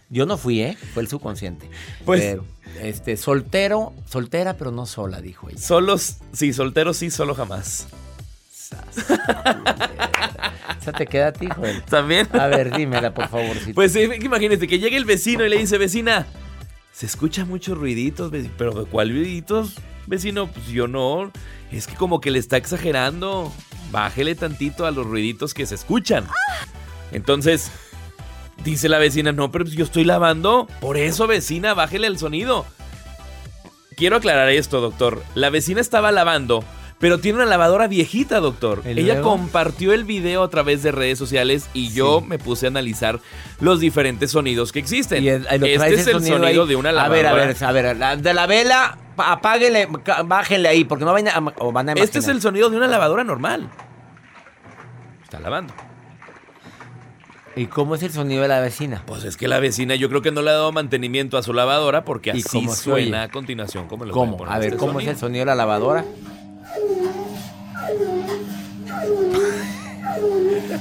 Yo 0.09 0.25
no 0.25 0.37
fui, 0.37 0.61
¿eh? 0.61 0.77
Fue 0.93 1.01
el 1.03 1.09
subconsciente. 1.09 1.69
Pues- 2.05 2.21
Pero, 2.21 2.45
este, 2.81 3.17
soltero, 3.17 3.93
soltera, 4.09 4.55
pero 4.57 4.71
no 4.71 4.85
sola, 4.85 5.21
dijo 5.21 5.49
ella. 5.49 5.59
Solos, 5.59 6.17
sí, 6.33 6.53
solteros 6.53 6.97
sí, 6.97 7.09
solo 7.09 7.33
jamás. 7.35 7.87
Esa 10.81 10.91
te 10.97 11.07
queda 11.07 11.27
a 11.27 11.33
ti, 11.33 11.47
Joel. 11.49 11.83
¿También? 11.83 12.27
A 12.33 12.47
ver, 12.47 12.75
dímela, 12.75 13.13
por 13.13 13.27
favor. 13.29 13.55
Pues 13.73 13.95
eh, 13.95 14.19
imagínate 14.21 14.67
que 14.67 14.79
llegue 14.79 14.97
el 14.97 15.05
vecino 15.05 15.45
y 15.45 15.49
le 15.49 15.57
dice, 15.57 15.77
vecina, 15.77 16.25
se 16.91 17.05
escucha 17.05 17.45
muchos 17.45 17.77
ruiditos, 17.77 18.31
pero 18.57 18.73
¿de 18.73 18.85
cuál 18.89 19.09
ruiditos? 19.09 19.75
Vecino, 20.07 20.47
pues 20.51 20.67
yo 20.67 20.87
no. 20.87 21.31
Es 21.71 21.87
que 21.87 21.95
como 21.95 22.21
que 22.21 22.31
le 22.31 22.39
está 22.39 22.57
exagerando. 22.57 23.51
Bájele 23.91 24.35
tantito 24.35 24.85
a 24.85 24.91
los 24.91 25.05
ruiditos 25.05 25.53
que 25.53 25.65
se 25.65 25.75
escuchan. 25.75 26.25
Entonces, 27.11 27.71
dice 28.63 28.89
la 28.89 28.97
vecina, 28.97 29.31
no, 29.31 29.51
pero 29.51 29.65
yo 29.65 29.83
estoy 29.83 30.03
lavando. 30.03 30.67
Por 30.81 30.97
eso, 30.97 31.27
vecina, 31.27 31.73
bájele 31.73 32.07
el 32.07 32.17
sonido. 32.17 32.65
Quiero 33.95 34.17
aclarar 34.17 34.49
esto, 34.49 34.81
doctor. 34.81 35.23
La 35.35 35.49
vecina 35.49 35.79
estaba 35.79 36.11
lavando, 36.11 36.63
pero 36.99 37.19
tiene 37.19 37.37
una 37.37 37.45
lavadora 37.45 37.87
viejita, 37.87 38.39
doctor. 38.41 38.81
¿Y 38.85 38.89
Ella 38.99 39.13
luego? 39.15 39.29
compartió 39.29 39.93
el 39.93 40.03
video 40.03 40.43
a 40.43 40.49
través 40.49 40.83
de 40.83 40.91
redes 40.91 41.17
sociales 41.17 41.69
y 41.73 41.93
yo 41.93 42.19
me 42.21 42.37
puse 42.37 42.65
a 42.65 42.69
analizar 42.69 43.19
los 43.61 43.79
diferentes 43.79 44.31
sonidos 44.31 44.71
que 44.73 44.79
existen. 44.79 45.23
Y 45.23 45.29
el- 45.29 45.45
este 45.49 45.93
es 45.93 46.07
el 46.07 46.23
sonido, 46.23 46.65
de 46.65 46.75
una 46.75 46.89
A 46.89 46.93
lavadora. 46.93 47.15
ver, 47.15 47.27
a 47.27 47.33
ver, 47.33 47.63
a 47.63 47.71
ver. 47.71 47.97
la- 47.97 48.15
de 48.17 48.33
la 48.33 48.47
vela, 48.47 48.97
apáguele, 49.17 49.87
bájenle 50.25 50.67
ahí, 50.67 50.83
porque 50.83 51.05
no 51.05 51.13
van 51.13 51.27
a, 51.29 51.53
o 51.59 51.71
van 51.71 51.87
a 51.89 51.93
Este 51.93 52.19
es 52.19 52.27
el 52.27 52.41
sonido 52.41 52.69
de 52.69 52.75
una 52.75 52.87
lavadora 52.87 53.23
normal. 53.23 53.69
Está 55.23 55.39
lavando. 55.39 55.73
¿Y 57.55 57.67
cómo 57.67 57.95
es 57.95 58.03
el 58.03 58.11
sonido 58.11 58.41
de 58.41 58.49
la 58.49 58.59
vecina? 58.59 59.03
Pues 59.05 59.23
es 59.23 59.37
que 59.37 59.47
la 59.47 59.59
vecina 59.59 59.95
yo 59.95 60.09
creo 60.09 60.21
que 60.21 60.31
no 60.31 60.41
le 60.41 60.49
ha 60.49 60.53
dado 60.53 60.71
mantenimiento 60.73 61.37
a 61.37 61.43
su 61.43 61.53
lavadora 61.53 62.03
porque 62.03 62.31
¿Y 62.33 62.39
así 62.39 62.49
cómo 62.49 62.75
suena 62.75 63.23
a 63.23 63.29
continuación. 63.29 63.87
¿Cómo? 63.87 64.03
voy 64.03 64.13
¿Cómo? 64.13 64.45
A 64.45 64.59
ver, 64.59 64.73
este 64.73 64.77
¿cómo 64.77 64.99
es 64.99 65.07
el 65.07 65.17
sonido 65.17 65.41
de 65.41 65.45
la 65.45 65.55
lavadora? 65.55 66.03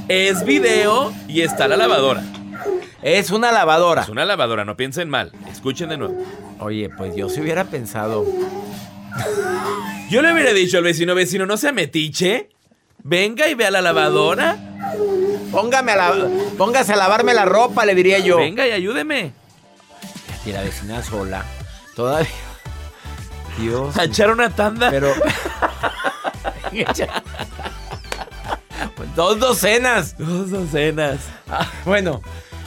Es 0.09 0.45
video 0.45 1.13
y 1.29 1.43
está 1.43 1.69
la 1.69 1.77
lavadora. 1.77 2.25
Es 3.03 3.31
una 3.31 3.53
lavadora. 3.53 4.03
Es 4.03 4.09
una 4.09 4.25
lavadora, 4.25 4.65
no 4.65 4.77
piensen 4.77 5.09
mal. 5.09 5.31
Escuchen 5.51 5.91
de 5.91 5.97
nuevo. 5.97 6.17
Oye, 6.59 6.91
pues 6.97 7.15
yo 7.15 7.29
si 7.29 7.41
hubiera 7.41 7.65
pensado. 7.65 8.27
Yo 10.11 10.23
le 10.23 10.33
hubiera 10.33 10.53
dicho 10.53 10.79
al 10.79 10.85
vecino, 10.85 11.15
vecino, 11.15 11.47
no 11.47 11.57
sea 11.57 11.73
metiche. 11.73 12.49
Venga 13.03 13.49
y 13.49 13.55
vea 13.55 13.71
la 13.71 13.81
lavadora. 13.81 14.59
Póngame 15.55 15.93
a 15.93 15.97
la, 15.97 16.29
póngase 16.59 16.93
a 16.95 16.97
lavarme 16.97 17.33
la 17.33 17.45
ropa, 17.45 17.85
le 17.85 17.95
diría 17.95 18.19
yo. 18.19 18.39
Venga 18.39 18.67
y 18.67 18.73
ayúdeme. 18.73 19.33
Y 20.45 20.53
la 20.53 20.63
vecina 20.63 21.03
sola. 21.03 21.45
Todavía. 21.95 22.29
Dios. 23.59 23.97
A 23.97 24.05
echar 24.05 24.31
una 24.31 24.51
tanda. 24.51 24.91
Pero. 24.91 25.15
Dos 29.15 29.39
docenas. 29.39 30.19
Dos 30.19 30.51
docenas. 30.51 31.21
Ah, 31.49 31.71
bueno, 31.85 32.21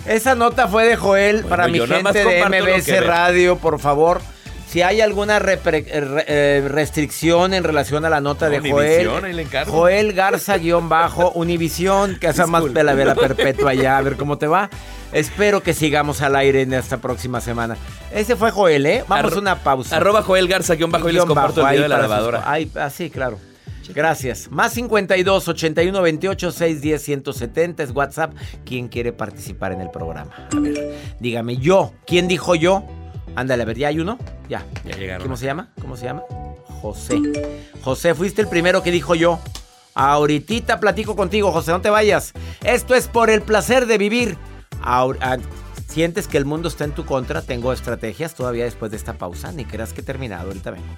esa 0.06 0.36
nota 0.36 0.68
fue 0.70 0.86
de 0.86 0.96
Joel 0.96 1.42
Bueno, 1.42 1.50
para 1.50 1.68
mi 1.68 1.80
gente 1.86 2.24
de 2.24 2.46
MBS. 2.46 3.06
Radio, 3.06 3.58
por 3.58 3.80
favor. 3.80 4.22
Si 4.68 4.82
hay 4.82 5.00
alguna 5.02 5.40
repre- 5.40 5.86
eh, 5.88 6.02
re- 6.02 6.68
restricción 6.68 7.54
en 7.54 7.64
relación 7.64 8.04
a 8.04 8.10
la 8.10 8.20
nota 8.20 8.50
de 8.50 8.60
Joel, 8.70 9.10
ahí. 9.10 9.66
Joel 9.66 10.14
Garza-Bajo, 10.14 11.32
Univisión, 11.32 12.18
que 12.20 12.28
hace 12.28 12.46
más 12.48 12.64
pela 12.66 12.94
vela 12.94 13.16
perpetua 13.16 13.74
ya, 13.74 13.98
a 13.98 14.02
ver 14.02 14.18
cómo 14.18 14.38
te 14.38 14.48
va. 14.48 14.70
Espero 15.14 15.64
que 15.64 15.74
sigamos 15.74 16.22
al 16.22 16.36
aire 16.36 16.64
en 16.64 16.74
esta 16.74 16.98
próxima 16.98 17.40
semana. 17.40 17.78
Ese 18.14 18.36
fue 18.36 18.52
Joel, 18.52 18.86
¿eh? 18.86 19.06
Vamos 19.08 19.32
Arro- 19.32 19.38
a 19.38 19.40
una 19.40 19.56
pausa. 19.64 19.96
Arroba 19.96 20.22
Joel 20.22 20.50
Garza, 20.50 20.76
guion 20.76 20.92
bajo, 20.92 21.10
y 21.10 21.14
les 21.14 21.24
comparto 21.24 21.62
bajo, 21.62 21.72
el 21.74 21.78
video 21.78 21.86
ahí 21.86 21.90
de 21.90 21.90
la 21.90 21.96
sus- 22.02 22.10
lavadora. 22.10 22.44
Ay, 22.46 22.70
ah, 22.76 22.90
sí, 22.90 23.10
claro. 23.10 23.40
Gracias. 23.96 24.52
Más 24.52 24.74
52 24.74 25.48
81 25.48 26.02
28 26.02 26.52
610 26.52 27.02
170 27.02 27.84
es 27.84 27.92
WhatsApp. 27.92 28.34
¿Quién 28.66 28.90
quiere 28.90 29.14
participar 29.14 29.72
en 29.72 29.80
el 29.80 29.90
programa? 29.90 30.50
A 30.54 30.60
ver, 30.60 30.94
dígame 31.22 31.56
yo. 31.56 31.94
¿Quién 32.06 32.28
dijo 32.28 32.54
yo? 32.56 32.84
Ándale, 33.38 33.62
a 33.62 33.66
ver, 33.68 33.78
¿ya 33.78 33.90
hay 33.90 34.00
uno? 34.00 34.18
Ya. 34.50 34.66
Ya 34.84 34.96
llegaron. 34.96 35.22
¿Cómo 35.22 35.38
se 35.38 35.46
llama? 35.46 35.70
¿Cómo 35.80 35.96
se 35.96 36.06
llama? 36.06 36.24
José. 36.82 37.22
José, 37.84 38.16
fuiste 38.16 38.42
el 38.42 38.48
primero 38.48 38.82
que 38.82 38.90
dijo 38.90 39.14
yo. 39.14 39.40
Ahorita 39.94 40.80
platico 40.80 41.16
contigo, 41.16 41.52
José, 41.52 41.70
no 41.72 41.80
te 41.82 41.92
vayas. 41.92 42.34
Esto 42.64 42.96
es 42.96 43.08
por 43.08 43.30
el 43.30 43.44
placer 43.44 43.86
de 43.86 44.00
vivir. 44.00 44.38
Ahor- 44.82 45.20
ah, 45.22 45.38
¿Sientes 45.88 46.28
que 46.28 46.38
el 46.38 46.46
mundo 46.46 46.68
está 46.68 46.84
en 46.84 46.94
tu 46.94 47.06
contra? 47.06 47.44
Tengo 47.44 47.72
estrategias 47.74 48.34
todavía 48.34 48.64
después 48.64 48.90
de 48.90 48.98
esta 48.98 49.14
pausa. 49.14 49.52
Ni 49.52 49.66
creas 49.66 49.94
que 49.94 50.02
he 50.02 50.04
terminado. 50.04 50.48
Ahorita 50.48 50.72
vengo. 50.72 50.98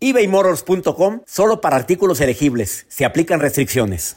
ebaymotors.com 0.00 1.20
solo 1.26 1.60
para 1.60 1.76
artículos 1.76 2.20
elegibles. 2.20 2.86
Se 2.88 3.04
aplican 3.04 3.40
restricciones. 3.40 4.16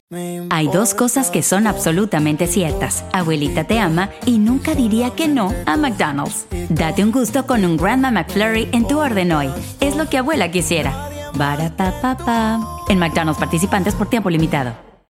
Hay 0.50 0.68
dos 0.68 0.94
cosas 0.94 1.30
que 1.30 1.44
son 1.44 1.68
absolutamente 1.68 2.48
ciertas. 2.48 3.04
Abuelita 3.14 3.66
te 3.66 3.80
ama 3.80 4.10
y 4.26 4.38
nunca 4.38 4.76
diría 4.76 5.12
que 5.12 5.28
no 5.28 5.54
a 5.66 5.78
McDonald's. 5.78 6.46
Date 6.70 7.04
un 7.04 7.12
gusto 7.12 7.46
con 7.46 7.66
un 7.66 7.78
Grandma 7.78 8.12
McFlurry 8.12 8.70
en 8.72 8.88
tu 8.88 9.00
orden 9.00 9.32
hoy. 9.32 9.50
Es 9.80 9.96
lo 9.96 10.10
que 10.10 10.18
abuela 10.18 10.52
quisiera. 10.52 11.10
Barapapapa. 11.36 12.60
En 12.90 13.00
McDonald's 13.00 13.40
participantes 13.40 13.96
por 13.96 14.10
tiempo 14.10 14.30
limitado. 14.30 14.93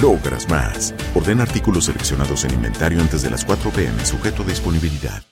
logras 0.00 0.48
más. 0.48 0.94
Orden 1.14 1.40
artículos 1.40 1.86
seleccionados 1.86 2.44
en 2.44 2.54
inventario 2.54 3.00
antes 3.00 3.22
de 3.22 3.30
las 3.30 3.44
4 3.44 3.70
pm, 3.70 4.04
sujeto 4.04 4.42
a 4.42 4.46
disponibilidad. 4.46 5.29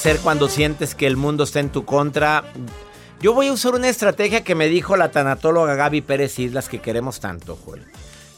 Hacer 0.00 0.20
cuando 0.20 0.48
sientes 0.48 0.94
que 0.94 1.06
el 1.06 1.18
mundo 1.18 1.44
está 1.44 1.60
en 1.60 1.68
tu 1.68 1.84
contra? 1.84 2.44
Yo 3.20 3.34
voy 3.34 3.48
a 3.48 3.52
usar 3.52 3.74
una 3.74 3.90
estrategia 3.90 4.42
que 4.42 4.54
me 4.54 4.66
dijo 4.68 4.96
la 4.96 5.10
tanatóloga 5.10 5.74
Gaby 5.74 6.00
Pérez 6.00 6.38
Islas, 6.38 6.70
que 6.70 6.80
queremos 6.80 7.20
tanto, 7.20 7.54
Joel, 7.54 7.84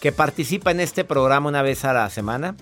que 0.00 0.10
participa 0.10 0.72
en 0.72 0.80
este 0.80 1.04
programa 1.04 1.50
una 1.50 1.62
vez 1.62 1.84
a 1.84 1.92
la 1.92 2.10
semana, 2.10 2.56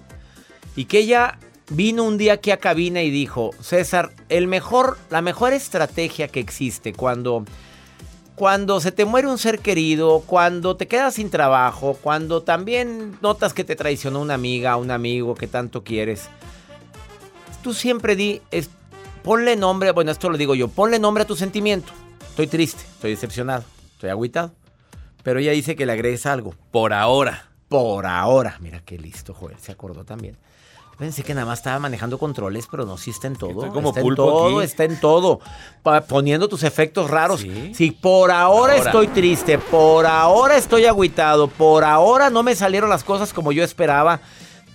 y 0.76 0.84
que 0.84 0.98
ella 0.98 1.38
vino 1.70 2.04
un 2.04 2.18
día 2.18 2.34
aquí 2.34 2.50
a 2.50 2.58
cabina 2.58 3.00
y 3.00 3.08
dijo, 3.08 3.52
César, 3.62 4.10
el 4.28 4.48
mejor, 4.48 4.98
la 5.08 5.22
mejor 5.22 5.54
estrategia 5.54 6.28
que 6.28 6.40
existe 6.40 6.92
cuando, 6.92 7.46
cuando 8.34 8.80
se 8.80 8.92
te 8.92 9.06
muere 9.06 9.28
un 9.28 9.38
ser 9.38 9.60
querido, 9.60 10.22
cuando 10.26 10.76
te 10.76 10.88
quedas 10.88 11.14
sin 11.14 11.30
trabajo, 11.30 11.96
cuando 12.02 12.42
también 12.42 13.16
notas 13.22 13.54
que 13.54 13.64
te 13.64 13.76
traicionó 13.76 14.20
una 14.20 14.34
amiga, 14.34 14.76
un 14.76 14.90
amigo 14.90 15.34
que 15.34 15.46
tanto 15.46 15.84
quieres, 15.84 16.28
tú 17.62 17.72
siempre 17.72 18.14
di, 18.14 18.42
es, 18.50 18.68
ponle 19.22 19.56
nombre, 19.56 19.92
bueno, 19.92 20.10
esto 20.10 20.30
lo 20.30 20.36
digo 20.36 20.54
yo, 20.54 20.68
ponle 20.68 20.98
nombre 20.98 21.24
a 21.24 21.26
tu 21.26 21.36
sentimiento. 21.36 21.92
Estoy 22.28 22.46
triste, 22.46 22.82
estoy 22.82 23.10
decepcionado, 23.10 23.64
estoy 23.94 24.10
agüitado. 24.10 24.52
Pero 25.22 25.38
ella 25.38 25.52
dice 25.52 25.76
que 25.76 25.86
le 25.86 25.92
agregues 25.92 26.24
algo. 26.26 26.54
Por 26.70 26.92
ahora. 26.92 27.50
Por 27.68 28.06
ahora. 28.06 28.56
Mira 28.60 28.80
qué 28.80 28.98
listo, 28.98 29.34
joder, 29.34 29.58
se 29.58 29.72
acordó 29.72 30.04
también. 30.04 30.36
Pensé 30.98 31.22
que 31.22 31.32
nada 31.32 31.46
más 31.46 31.60
estaba 31.60 31.78
manejando 31.78 32.18
controles, 32.18 32.68
pero 32.70 32.84
no, 32.84 32.98
sí 32.98 33.10
está 33.10 33.26
en 33.26 33.36
todo. 33.36 33.50
Estoy 33.50 33.70
como 33.70 33.88
está 33.88 34.00
en 34.02 34.14
todo, 34.14 34.58
aquí. 34.58 34.64
está 34.66 34.84
en 34.84 35.00
todo. 35.00 35.40
Poniendo 36.06 36.46
tus 36.46 36.62
efectos 36.62 37.08
raros. 37.08 37.40
Sí. 37.40 37.72
Sí, 37.74 37.90
por 37.90 38.30
ahora, 38.30 38.74
ahora. 38.74 38.76
estoy 38.76 39.08
triste, 39.08 39.56
por 39.56 40.04
ahora 40.04 40.58
estoy 40.58 40.84
agüitado, 40.84 41.48
por 41.48 41.84
ahora 41.84 42.28
no 42.28 42.42
me 42.42 42.54
salieron 42.54 42.90
las 42.90 43.02
cosas 43.02 43.32
como 43.32 43.50
yo 43.50 43.64
esperaba. 43.64 44.20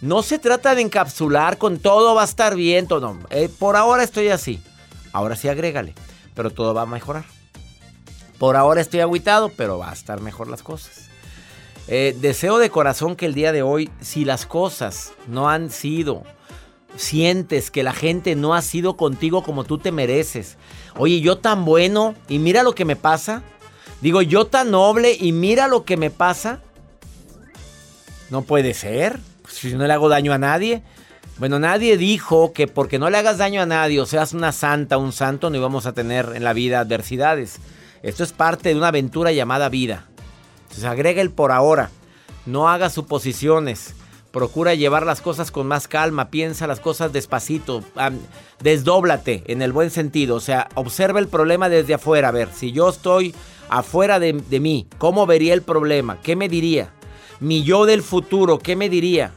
No 0.01 0.23
se 0.23 0.39
trata 0.39 0.75
de 0.75 0.81
encapsular 0.81 1.57
con 1.57 1.79
todo 1.79 2.15
va 2.15 2.21
a 2.21 2.25
estar 2.25 2.55
bien, 2.55 2.87
todo. 2.87 3.17
Eh, 3.29 3.49
por 3.49 3.75
ahora 3.75 4.03
estoy 4.03 4.29
así. 4.29 4.61
Ahora 5.13 5.35
sí 5.35 5.47
agrégale, 5.47 5.93
pero 6.33 6.51
todo 6.51 6.73
va 6.73 6.81
a 6.81 6.85
mejorar. 6.85 7.25
Por 8.37 8.55
ahora 8.55 8.81
estoy 8.81 8.99
agüitado, 8.99 9.49
pero 9.55 9.77
va 9.77 9.89
a 9.89 9.93
estar 9.93 10.19
mejor 10.21 10.49
las 10.49 10.61
cosas. 10.61 11.09
Eh, 11.87 12.15
deseo 12.19 12.57
de 12.57 12.69
corazón 12.69 13.15
que 13.15 13.25
el 13.25 13.33
día 13.33 13.51
de 13.51 13.61
hoy, 13.61 13.89
si 14.01 14.25
las 14.25 14.45
cosas 14.45 15.13
no 15.27 15.49
han 15.49 15.69
sido, 15.69 16.23
sientes 16.97 17.71
que 17.71 17.83
la 17.83 17.93
gente 17.93 18.35
no 18.35 18.53
ha 18.53 18.61
sido 18.61 18.97
contigo 18.97 19.43
como 19.43 19.63
tú 19.63 19.77
te 19.77 19.91
mereces. 19.91 20.57
Oye, 20.97 21.21
yo 21.21 21.37
tan 21.37 21.63
bueno 21.63 22.15
y 22.27 22.39
mira 22.39 22.63
lo 22.63 22.75
que 22.75 22.85
me 22.85 22.95
pasa. 22.95 23.43
Digo, 24.01 24.21
yo 24.21 24.47
tan 24.47 24.71
noble 24.71 25.15
y 25.19 25.31
mira 25.31 25.67
lo 25.67 25.85
que 25.85 25.95
me 25.95 26.09
pasa. 26.09 26.59
No 28.29 28.41
puede 28.41 28.73
ser. 28.73 29.19
Si 29.55 29.73
no 29.73 29.87
le 29.87 29.93
hago 29.93 30.09
daño 30.09 30.33
a 30.33 30.37
nadie. 30.37 30.83
Bueno, 31.37 31.59
nadie 31.59 31.97
dijo 31.97 32.53
que 32.53 32.67
porque 32.67 32.99
no 32.99 33.09
le 33.09 33.17
hagas 33.17 33.37
daño 33.37 33.61
a 33.61 33.65
nadie 33.65 33.99
o 33.99 34.05
seas 34.05 34.33
una 34.33 34.51
santa, 34.51 34.97
un 34.97 35.11
santo, 35.11 35.49
no 35.49 35.57
íbamos 35.57 35.85
a 35.85 35.93
tener 35.93 36.33
en 36.35 36.43
la 36.43 36.53
vida 36.53 36.79
adversidades. 36.79 37.59
Esto 38.03 38.23
es 38.23 38.33
parte 38.33 38.69
de 38.69 38.75
una 38.75 38.89
aventura 38.89 39.31
llamada 39.31 39.69
vida. 39.69 40.05
Entonces 40.63 40.85
agrega 40.85 41.21
el 41.21 41.31
por 41.31 41.51
ahora. 41.51 41.89
No 42.45 42.69
hagas 42.69 42.93
suposiciones. 42.93 43.95
Procura 44.31 44.75
llevar 44.75 45.05
las 45.05 45.21
cosas 45.21 45.51
con 45.51 45.67
más 45.67 45.87
calma. 45.87 46.29
Piensa 46.29 46.67
las 46.67 46.79
cosas 46.79 47.13
despacito. 47.13 47.83
am, 47.95 48.19
desdóblate 48.59 49.43
en 49.47 49.61
el 49.61 49.71
buen 49.71 49.89
sentido. 49.89 50.35
O 50.35 50.41
sea, 50.41 50.67
observa 50.75 51.19
el 51.19 51.27
problema 51.27 51.69
desde 51.69 51.93
afuera. 51.93 52.29
A 52.29 52.31
ver, 52.31 52.49
si 52.53 52.71
yo 52.71 52.89
estoy 52.89 53.33
afuera 53.69 54.19
de 54.19 54.59
mí, 54.59 54.87
¿cómo 54.97 55.25
vería 55.25 55.53
el 55.53 55.61
problema? 55.63 56.19
¿Qué 56.21 56.35
me 56.35 56.49
diría? 56.49 56.91
Mi 57.39 57.63
yo 57.63 57.85
del 57.85 58.03
futuro, 58.03 58.59
¿qué 58.59 58.75
me 58.75 58.89
diría? 58.89 59.31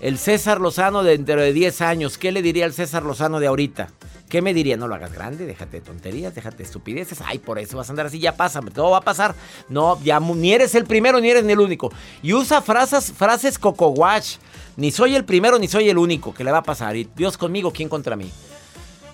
El 0.00 0.16
César 0.16 0.62
Lozano 0.62 1.02
de 1.02 1.10
dentro 1.10 1.42
de 1.42 1.52
10 1.52 1.82
años, 1.82 2.16
¿qué 2.16 2.32
le 2.32 2.40
diría 2.40 2.64
al 2.64 2.72
César 2.72 3.02
Lozano 3.02 3.38
de 3.38 3.48
ahorita? 3.48 3.90
¿Qué 4.30 4.40
me 4.40 4.54
diría? 4.54 4.78
No 4.78 4.88
lo 4.88 4.94
hagas 4.94 5.12
grande, 5.12 5.44
déjate 5.44 5.80
de 5.80 5.82
tonterías, 5.82 6.34
déjate 6.34 6.58
de 6.58 6.62
estupideces. 6.62 7.20
Ay, 7.20 7.38
por 7.38 7.58
eso 7.58 7.76
vas 7.76 7.90
a 7.90 7.92
andar 7.92 8.06
así, 8.06 8.18
ya 8.18 8.34
pasa, 8.34 8.62
todo 8.62 8.92
va 8.92 8.98
a 8.98 9.02
pasar. 9.02 9.34
No, 9.68 10.00
ya 10.02 10.18
ni 10.18 10.54
eres 10.54 10.74
el 10.74 10.84
primero 10.84 11.20
ni 11.20 11.28
eres 11.28 11.44
ni 11.44 11.52
el 11.52 11.60
único. 11.60 11.92
Y 12.22 12.32
usa 12.32 12.62
frases, 12.62 13.12
frases 13.12 13.58
coco 13.58 13.88
watch. 13.88 14.36
Ni 14.76 14.90
soy 14.90 15.16
el 15.16 15.26
primero 15.26 15.58
ni 15.58 15.68
soy 15.68 15.90
el 15.90 15.98
único 15.98 16.32
que 16.32 16.44
le 16.44 16.52
va 16.52 16.58
a 16.58 16.62
pasar. 16.62 16.96
Y 16.96 17.06
Dios 17.14 17.36
conmigo, 17.36 17.70
¿quién 17.70 17.90
contra 17.90 18.16
mí? 18.16 18.30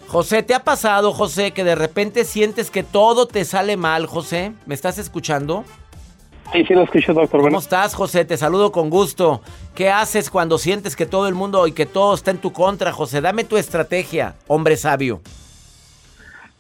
José, 0.07 0.44
¿te 0.44 0.55
ha 0.55 0.62
pasado, 0.62 1.12
José, 1.12 1.51
que 1.51 1.64
de 1.64 1.75
repente 1.75 2.25
sientes 2.25 2.70
que 2.70 2.85
todo 2.85 3.27
te 3.27 3.44
sale 3.44 3.77
mal, 3.77 4.07
José? 4.07 4.53
¿Me 4.66 4.77
estás 4.77 4.99
escuchando? 4.99 5.64
Sí, 6.52 6.64
sí 6.64 6.74
lo 6.74 6.82
escucho, 6.82 7.12
doctor. 7.12 7.40
¿Cómo 7.42 7.59
estás, 7.59 7.94
José? 7.94 8.24
Te 8.24 8.37
saludo 8.37 8.72
con 8.72 8.88
gusto. 8.88 9.42
¿Qué 9.74 9.90
haces 9.90 10.30
cuando 10.30 10.59
sientes 10.59 10.96
que 10.96 11.06
todo 11.06 11.28
el 11.28 11.35
mundo 11.35 11.66
y 11.66 11.72
que 11.72 11.87
todo 11.87 12.14
está 12.14 12.30
en 12.30 12.38
tu 12.38 12.52
contra, 12.52 12.92
José? 12.92 13.20
Dame 13.20 13.44
tu 13.44 13.56
estrategia, 13.56 14.35
hombre 14.46 14.76
sabio. 14.76 15.20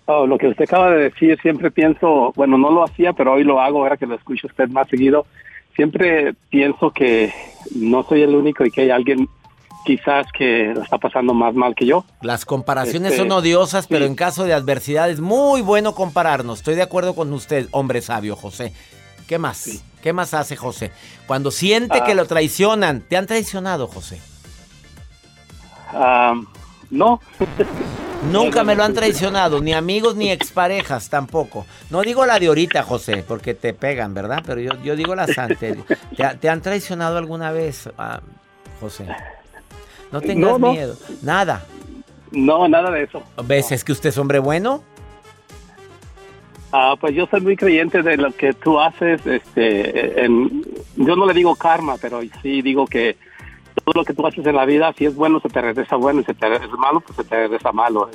Oh, 0.06 0.26
lo 0.26 0.38
que 0.38 0.48
usted 0.48 0.64
acaba 0.64 0.90
de 0.90 1.04
decir, 1.10 1.38
siempre 1.40 1.70
pienso, 1.70 2.32
bueno, 2.36 2.58
no 2.58 2.70
lo 2.70 2.84
hacía, 2.84 3.12
pero 3.12 3.32
hoy 3.32 3.44
lo 3.44 3.60
hago, 3.60 3.78
ahora 3.78 3.96
que 3.96 4.06
lo 4.06 4.14
escucho 4.14 4.46
usted 4.46 4.68
más 4.68 4.88
seguido. 4.88 5.26
Siempre 5.74 6.34
pienso 6.48 6.90
que 6.90 7.32
no 7.74 8.04
soy 8.04 8.22
el 8.22 8.34
único 8.34 8.64
y 8.64 8.70
que 8.70 8.82
hay 8.82 8.90
alguien 8.90 9.28
quizás 9.84 10.26
que 10.36 10.72
lo 10.74 10.82
está 10.82 10.98
pasando 10.98 11.32
más 11.32 11.54
mal 11.54 11.74
que 11.74 11.86
yo. 11.86 12.04
Las 12.22 12.44
comparaciones 12.44 13.12
Este, 13.12 13.22
son 13.22 13.32
odiosas, 13.32 13.86
pero 13.86 14.04
en 14.04 14.14
caso 14.14 14.44
de 14.44 14.52
adversidad 14.52 15.10
es 15.10 15.20
muy 15.20 15.62
bueno 15.62 15.94
compararnos. 15.94 16.58
Estoy 16.58 16.74
de 16.74 16.82
acuerdo 16.82 17.14
con 17.14 17.32
usted, 17.32 17.68
hombre 17.70 18.00
sabio, 18.00 18.36
José. 18.36 18.72
¿Qué 19.26 19.38
más? 19.38 19.82
¿Qué 20.02 20.12
más 20.12 20.34
hace 20.34 20.56
José? 20.56 20.92
Cuando 21.26 21.50
siente 21.50 21.98
Ah. 22.00 22.04
que 22.04 22.14
lo 22.14 22.26
traicionan, 22.26 23.00
¿te 23.00 23.16
han 23.16 23.26
traicionado, 23.26 23.88
José? 23.88 24.20
Ah, 25.92 26.34
no. 26.90 27.20
Nunca 28.32 28.64
me 28.64 28.74
lo 28.74 28.82
han 28.82 28.94
traicionado, 28.94 29.60
ni 29.60 29.72
amigos 29.72 30.16
ni 30.16 30.30
exparejas 30.32 31.08
tampoco. 31.08 31.66
No 31.90 32.02
digo 32.02 32.24
la 32.26 32.38
de 32.38 32.46
ahorita, 32.46 32.82
José, 32.82 33.24
porque 33.26 33.54
te 33.54 33.74
pegan, 33.74 34.14
¿verdad? 34.14 34.42
Pero 34.46 34.60
yo, 34.60 34.70
yo 34.82 34.96
digo 34.96 35.14
las 35.14 35.36
antes. 35.38 35.76
¿Te, 36.16 36.24
ha- 36.24 36.34
te 36.38 36.48
han 36.48 36.62
traicionado 36.62 37.18
alguna 37.18 37.52
vez, 37.52 37.88
ah, 37.98 38.20
José? 38.80 39.06
No 40.12 40.20
tengas 40.20 40.52
No, 40.52 40.58
no. 40.58 40.72
miedo. 40.72 40.96
Nada. 41.22 41.64
No, 42.30 42.68
nada 42.68 42.90
de 42.90 43.04
eso. 43.04 43.22
¿Ves? 43.44 43.72
¿Es 43.72 43.84
que 43.84 43.92
usted 43.92 44.08
es 44.10 44.18
hombre 44.18 44.38
bueno? 44.38 44.82
Ah, 46.72 46.94
pues 47.00 47.14
yo 47.14 47.26
soy 47.26 47.40
muy 47.40 47.56
creyente 47.56 48.02
de 48.02 48.16
lo 48.16 48.32
que 48.32 48.52
tú 48.52 48.78
haces. 48.80 49.24
Este, 49.26 50.24
en- 50.24 50.62
yo 50.96 51.16
no 51.16 51.26
le 51.26 51.34
digo 51.34 51.54
karma, 51.56 51.96
pero 52.00 52.20
sí 52.42 52.60
digo 52.62 52.86
que 52.86 53.16
todo 53.84 54.00
lo 54.00 54.04
que 54.04 54.14
tú 54.14 54.26
haces 54.26 54.44
en 54.46 54.56
la 54.56 54.64
vida, 54.64 54.92
si 54.96 55.04
es 55.04 55.14
bueno, 55.14 55.38
se 55.40 55.48
te 55.48 55.60
regresa 55.60 55.96
bueno, 55.96 56.20
y 56.20 56.24
si 56.24 56.34
te 56.34 56.54
es 56.54 56.70
malo, 56.78 57.00
pues 57.00 57.16
se 57.16 57.24
te 57.24 57.36
regresa 57.36 57.72
malo. 57.72 58.10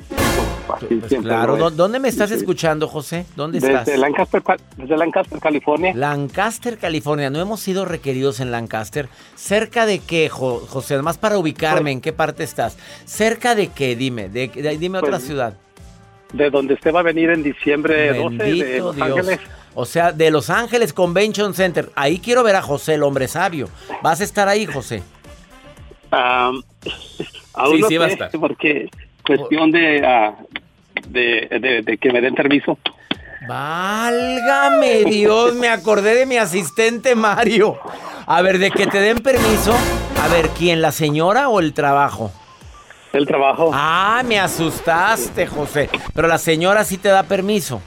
Así 0.73 0.85
Pues 0.95 1.13
Claro. 1.21 1.53
lo 1.55 1.57
¿Dó- 1.65 1.67
es. 1.69 1.77
¿Dónde 1.77 1.99
me 1.99 2.07
estás 2.07 2.31
escuchando, 2.31 2.87
José? 2.87 3.25
¿Dónde 3.35 3.57
estás? 3.59 3.85
Desde 3.85 3.99
Lancaster, 3.99 4.41
Ca- 4.41 4.57
desde 4.77 4.97
Lancaster, 4.97 5.39
California. 5.39 5.93
Lancaster, 5.95 6.77
California. 6.77 7.29
No 7.29 7.39
hemos 7.39 7.59
sido 7.59 7.85
requeridos 7.85 8.39
en 8.39 8.51
Lancaster. 8.51 9.07
¿Cerca 9.35 9.85
de 9.85 9.99
qué, 9.99 10.29
Jo- 10.29 10.61
José? 10.67 10.95
Además, 10.95 11.17
para 11.17 11.37
ubicarme, 11.37 11.91
¿en 11.91 12.01
qué 12.01 12.11
parte 12.13 12.43
estás? 12.43 12.77
¿Cerca 13.05 13.53
de 13.55 13.67
qué? 13.67 13.95
Dime. 13.95 14.29
De, 14.29 14.47
de- 14.49 14.77
dime 14.77 14.97
otra 14.99 15.11
Pues, 15.11 15.23
ciudad. 15.25 15.57
De 16.34 16.50
donde 16.50 16.74
usted 16.76 16.94
va 16.94 17.02
a 17.02 17.04
venir 17.04 17.30
en 17.30 17.44
diciembre 17.44 18.13
12 18.13 18.36
de 18.38 18.44
Bendito 18.54 18.86
Los 18.86 18.96
Dios. 18.96 19.08
Ángeles. 19.17 19.39
O 19.74 19.86
sea, 19.86 20.12
de 20.12 20.32
Los 20.32 20.50
Ángeles 20.50 20.94
Convention 20.94 21.54
Center. 21.54 21.89
Ahí 21.96 22.20
quiero 22.20 22.44
ver 22.44 22.56
a 22.56 22.62
José, 22.62 22.96
el 22.96 23.04
hombre 23.04 23.28
sabio. 23.28 23.70
¿Vas 24.02 24.22
a 24.22 24.24
estar 24.24 24.48
ahí, 24.48 24.65
José? 24.65 25.02
Aún 26.12 26.63
Sí, 27.76 27.82
no 27.82 27.88
sí 27.88 27.98
va 27.98 28.06
a 28.06 28.10
estar. 28.10 28.32
Porque 28.32 28.89
cuestión 29.26 29.72
de, 29.72 30.06
ah, 30.06 30.36
de, 31.08 31.48
de- 31.62 31.82
de 31.84 31.98
que 31.98 32.12
me 32.12 32.22
den 32.22 32.36
permiso. 32.36 32.78
Válgame 33.48 35.04
Dios, 35.06 35.56
me 35.56 35.67
acordé 35.67 36.15
de 36.15 36.26
mi 36.26 36.38
asistente 36.38 37.15
Mario. 37.15 37.78
A 38.26 38.41
ver, 38.41 38.58
de 38.60 38.72
que 38.72 38.88
te 38.88 39.00
den 39.00 39.20
permiso. 39.20 39.74
A 40.24 40.28
ver, 40.28 40.50
¿quién? 40.50 40.82
¿La 40.82 40.91
señora 40.91 41.50
o 41.50 41.60
el 41.60 41.74
trabajo? 41.74 42.32
El 43.13 43.26
trabajo. 43.28 43.71
Ah, 43.74 44.24
me 44.26 44.39
asustaste, 44.39 45.45
José. 45.45 45.89
Pero 46.13 46.28
la 46.28 46.38
señora 46.38 46.84
sí 46.84 46.97
te 46.97 47.10
da 47.10 47.24
permiso. 47.24 47.82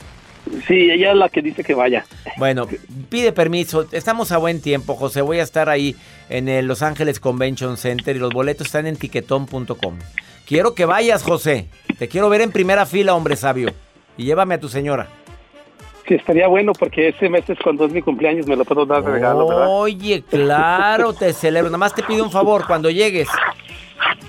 Sí, 0.67 0.91
ella 0.91 1.13
es 1.13 1.17
la 1.17 1.29
que 1.31 1.41
dice 1.41 1.65
que 1.65 1.75
vaya. 1.75 2.05
Bueno, 2.37 2.67
pide 3.09 3.33
permiso. 3.33 3.87
Estamos 3.93 4.33
a 4.33 4.39
buen 4.39 4.61
tiempo, 4.61 4.95
José. 4.95 5.23
Voy 5.23 5.39
a 5.39 5.43
estar 5.43 5.71
ahí 5.71 5.97
en 6.29 6.49
el 6.49 6.67
Los 6.67 6.83
Ángeles 6.83 7.21
Convention 7.21 7.79
Center 7.79 8.15
y 8.15 8.19
los 8.19 8.33
boletos 8.33 8.67
están 8.67 8.87
en 8.87 8.97
tiquetón.com. 8.97 9.99
Quiero 10.47 10.75
que 10.75 10.85
vayas, 10.85 11.23
José. 11.23 11.69
Te 11.99 12.09
quiero 12.09 12.29
ver 12.29 12.43
en 12.43 12.53
primera 12.53 12.85
fila, 12.85 13.15
hombre 13.15 13.37
sabio. 13.37 13.71
Y 14.19 14.25
llévame 14.25 14.55
a 14.55 14.61
tu 14.61 14.69
señora. 14.69 15.09
Sí, 16.07 16.15
estaría 16.15 16.49
bueno 16.49 16.73
porque 16.79 17.09
ese 17.09 17.31
mes 17.31 17.49
es 17.49 17.59
cuando 17.61 17.87
es 17.87 17.93
mi 17.93 18.03
cumpleaños, 18.03 18.47
me 18.47 18.57
lo 18.57 18.67
puedo 18.67 18.85
dar 18.85 19.03
de 19.03 19.11
regalo, 19.11 19.49
¿verdad? 19.49 19.67
Oye, 19.71 20.23
claro, 20.29 21.15
te 21.15 21.33
celebro. 21.33 21.71
Nada 21.71 21.79
más 21.79 21.95
te 21.95 22.03
pido 22.03 22.23
un 22.23 22.31
favor 22.31 22.67
cuando 22.67 22.91
llegues. 22.91 23.29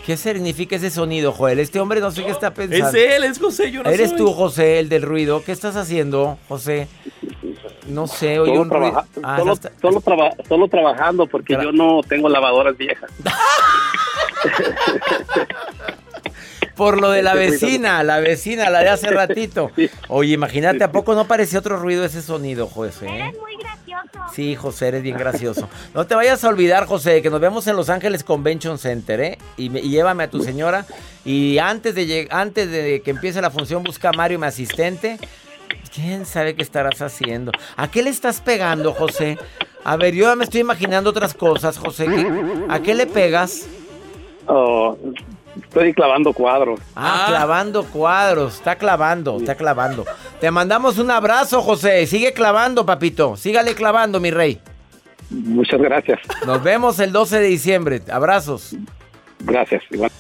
¿Qué 0.05 0.17
significa 0.17 0.75
ese 0.75 0.89
sonido, 0.91 1.31
Joel? 1.31 1.59
Este 1.59 1.79
hombre 1.79 1.99
no 1.99 2.11
sé 2.11 2.23
qué 2.23 2.29
está 2.31 2.53
pensando. 2.53 2.89
Es 2.89 2.93
él, 2.93 3.23
es 3.23 3.39
José, 3.39 3.71
yo 3.71 3.81
no 3.83 3.89
¿Eres 3.89 4.09
soy. 4.09 4.17
tú, 4.19 4.33
José, 4.33 4.79
el 4.79 4.89
del 4.89 5.01
ruido? 5.01 5.43
¿Qué 5.43 5.51
estás 5.51 5.75
haciendo, 5.75 6.37
José? 6.47 6.87
No 7.87 8.05
sé, 8.07 8.39
oye 8.39 8.51
Solo, 8.51 8.61
un 8.61 8.69
ruido. 8.69 9.03
Ah, 9.23 9.37
solo, 9.39 9.53
está- 9.53 9.71
solo, 9.81 10.01
traba- 10.01 10.35
solo 10.47 10.67
trabajando 10.67 11.25
porque 11.27 11.53
yo 11.53 11.71
no 11.71 12.01
tengo 12.07 12.29
lavadoras 12.29 12.77
viejas. 12.77 13.09
Por 16.75 16.99
lo 17.01 17.09
de 17.11 17.21
la 17.23 17.33
vecina, 17.33 18.03
la 18.03 18.19
vecina, 18.19 18.69
la 18.69 18.79
de 18.79 18.89
hace 18.89 19.09
ratito. 19.11 19.71
Oye, 20.09 20.33
imagínate, 20.33 20.83
¿a 20.83 20.91
poco 20.91 21.15
no 21.15 21.25
parecía 21.25 21.59
otro 21.59 21.77
ruido 21.77 22.03
ese 22.05 22.21
sonido, 22.21 22.67
José? 22.67 23.07
muy 23.07 23.55
gracioso. 23.57 24.33
Sí, 24.33 24.55
José, 24.55 24.89
eres 24.89 25.03
bien 25.03 25.17
gracioso. 25.17 25.69
No 25.93 26.05
te 26.05 26.15
vayas 26.15 26.43
a 26.43 26.49
olvidar, 26.49 26.85
José, 26.85 27.21
que 27.21 27.29
nos 27.29 27.39
vemos 27.39 27.65
en 27.67 27.75
Los 27.77 27.89
Ángeles 27.89 28.23
Convention 28.23 28.77
Center, 28.77 29.19
¿eh? 29.21 29.38
Y, 29.57 29.69
me- 29.69 29.79
y 29.79 29.89
llévame 29.89 30.23
a 30.23 30.29
tu 30.29 30.41
señora. 30.43 30.85
Y 31.23 31.57
antes 31.59 31.95
de, 31.95 32.27
antes 32.29 32.69
de 32.69 33.01
que 33.01 33.11
empiece 33.11 33.41
la 33.41 33.49
función, 33.51 33.83
busca 33.83 34.09
a 34.09 34.11
Mario, 34.13 34.38
mi 34.39 34.45
asistente. 34.47 35.17
¿Quién 35.93 36.25
sabe 36.25 36.55
qué 36.55 36.61
estarás 36.63 37.01
haciendo? 37.01 37.51
¿A 37.77 37.89
qué 37.89 38.03
le 38.03 38.09
estás 38.09 38.41
pegando, 38.41 38.93
José? 38.93 39.38
A 39.85 39.95
ver, 39.95 40.13
yo 40.13 40.25
ya 40.25 40.35
me 40.35 40.43
estoy 40.43 40.59
imaginando 40.61 41.09
otras 41.11 41.33
cosas, 41.33 41.77
José. 41.77 42.05
¿Qué- 42.07 42.65
¿A 42.69 42.79
qué 42.81 42.93
le 42.95 43.05
pegas? 43.07 43.65
Oh, 44.47 44.97
estoy 45.61 45.93
clavando 45.93 46.33
cuadros. 46.33 46.79
Ah, 46.95 47.25
clavando 47.27 47.83
cuadros. 47.85 48.55
Está 48.55 48.75
clavando, 48.75 49.37
está 49.37 49.55
clavando. 49.55 50.05
Te 50.39 50.51
mandamos 50.51 50.97
un 50.97 51.11
abrazo, 51.11 51.61
José. 51.61 52.05
Sigue 52.07 52.33
clavando, 52.33 52.85
papito. 52.85 53.35
Sígale 53.35 53.75
clavando, 53.75 54.19
mi 54.19 54.31
rey. 54.31 54.59
Muchas 55.29 55.81
gracias. 55.81 56.19
Nos 56.45 56.63
vemos 56.63 56.99
el 56.99 57.11
12 57.11 57.39
de 57.39 57.47
diciembre. 57.47 58.01
Abrazos. 58.11 58.75
Gracias. 59.39 59.83
Igual. 59.89 60.11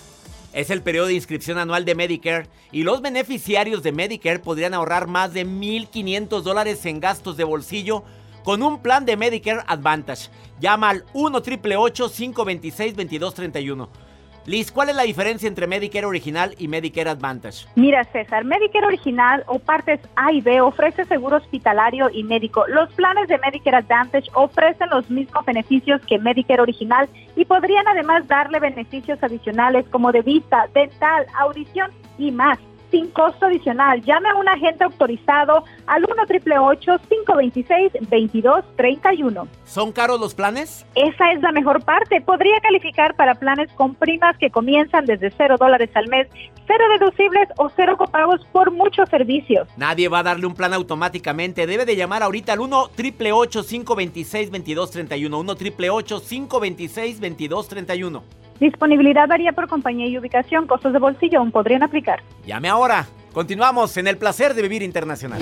Es 0.53 0.69
el 0.69 0.81
periodo 0.81 1.07
de 1.07 1.13
inscripción 1.13 1.57
anual 1.57 1.83
de 1.83 1.95
Medicare 1.95 2.47
y 2.71 2.83
los 2.83 3.01
beneficiarios 3.01 3.83
de 3.83 3.91
Medicare 3.91 4.39
podrían 4.39 4.73
ahorrar 4.73 5.07
más 5.07 5.33
de 5.33 5.45
1.500 5.45 6.41
dólares 6.41 6.85
en 6.85 7.01
gastos 7.01 7.35
de 7.35 7.43
bolsillo 7.43 8.03
con 8.43 8.63
un 8.63 8.81
plan 8.81 9.05
de 9.05 9.17
Medicare 9.17 9.63
Advantage. 9.67 10.29
Llama 10.61 10.89
al 10.89 11.03
1 11.13 11.41
526 11.41 12.95
2231 12.95 14.04
Liz, 14.45 14.71
¿cuál 14.71 14.89
es 14.89 14.95
la 14.95 15.03
diferencia 15.03 15.47
entre 15.47 15.65
Medicare 15.65 16.05
original 16.05 16.53
y 16.59 16.67
Medicare 16.67 17.09
Advantage? 17.09 17.65
Mira, 17.75 18.03
César, 18.05 18.45
Medicare 18.45 18.85
original 18.85 19.43
o 19.47 19.57
partes 19.57 19.99
A 20.15 20.31
y 20.31 20.41
B 20.41 20.61
ofrece 20.61 21.03
seguro 21.05 21.37
hospitalario 21.37 22.11
y 22.11 22.23
médico. 22.23 22.63
Los 22.67 22.93
planes 22.93 23.27
de 23.27 23.39
Medicare 23.39 23.77
Advantage 23.77 24.29
ofrecen 24.35 24.89
los 24.91 25.09
mismos 25.09 25.43
beneficios 25.45 25.99
que 26.05 26.19
Medicare 26.19 26.61
original 26.61 27.09
y 27.35 27.45
podrían 27.45 27.87
además 27.87 28.27
darle 28.27 28.59
beneficios 28.59 29.17
adicionales 29.23 29.85
como 29.89 30.11
de 30.11 30.21
vista, 30.21 30.67
dental, 30.75 31.25
audición 31.39 31.89
y 32.19 32.31
más. 32.31 32.59
Sin 32.91 33.09
costo 33.11 33.45
adicional, 33.47 34.01
llame 34.03 34.29
a 34.29 34.35
un 34.35 34.47
agente 34.47 34.83
autorizado 34.83 35.63
al 35.87 36.03
1 36.03 36.25
526 36.27 37.93
2231 37.93 39.47
¿Son 39.65 39.91
caros 39.91 40.19
los 40.19 40.33
planes? 40.33 40.85
Esa 40.95 41.31
es 41.31 41.41
la 41.41 41.51
mejor 41.51 41.83
parte. 41.83 42.21
Podría 42.21 42.59
calificar 42.61 43.15
para 43.15 43.35
planes 43.35 43.71
con 43.73 43.95
primas 43.95 44.37
que 44.37 44.49
comienzan 44.49 45.05
desde 45.05 45.31
cero 45.31 45.55
dólares 45.59 45.89
al 45.95 46.07
mes, 46.07 46.27
cero 46.67 46.83
deducibles 46.99 47.47
o 47.57 47.69
cero 47.75 47.97
copagos 47.97 48.45
por 48.51 48.71
muchos 48.71 49.09
servicios. 49.09 49.67
Nadie 49.77 50.07
va 50.07 50.19
a 50.19 50.23
darle 50.23 50.45
un 50.45 50.55
plan 50.55 50.73
automáticamente. 50.73 51.67
Debe 51.67 51.85
de 51.85 51.95
llamar 51.95 52.23
ahorita 52.23 52.53
al 52.53 52.59
1 52.59 52.89
526 52.95 54.51
2231 54.51 55.39
1 55.39 55.55
526 55.55 57.19
2231 57.19 58.44
Disponibilidad 58.59 59.27
varía 59.27 59.51
por 59.51 59.67
compañía 59.67 60.07
y 60.07 60.17
ubicación. 60.17 60.67
Costos 60.67 60.93
de 60.93 60.99
bolsillo 60.99 61.39
aún 61.39 61.51
podrían 61.51 61.83
aplicar. 61.83 62.21
Llame 62.45 62.69
ahora. 62.69 63.05
Continuamos 63.33 63.97
en 63.97 64.07
el 64.07 64.17
placer 64.17 64.53
de 64.53 64.61
vivir 64.61 64.81
internacional. 64.81 65.41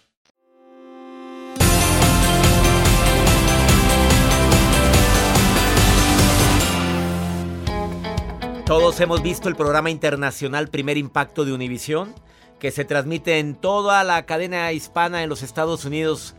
Todos 8.71 9.01
hemos 9.01 9.21
visto 9.21 9.49
el 9.49 9.57
programa 9.57 9.89
internacional 9.89 10.69
Primer 10.69 10.97
Impacto 10.97 11.43
de 11.43 11.51
Univisión, 11.51 12.15
que 12.57 12.71
se 12.71 12.85
transmite 12.85 13.37
en 13.37 13.55
toda 13.55 14.01
la 14.05 14.25
cadena 14.25 14.71
hispana 14.71 15.23
en 15.23 15.29
los 15.29 15.43
Estados 15.43 15.83
Unidos 15.83 16.35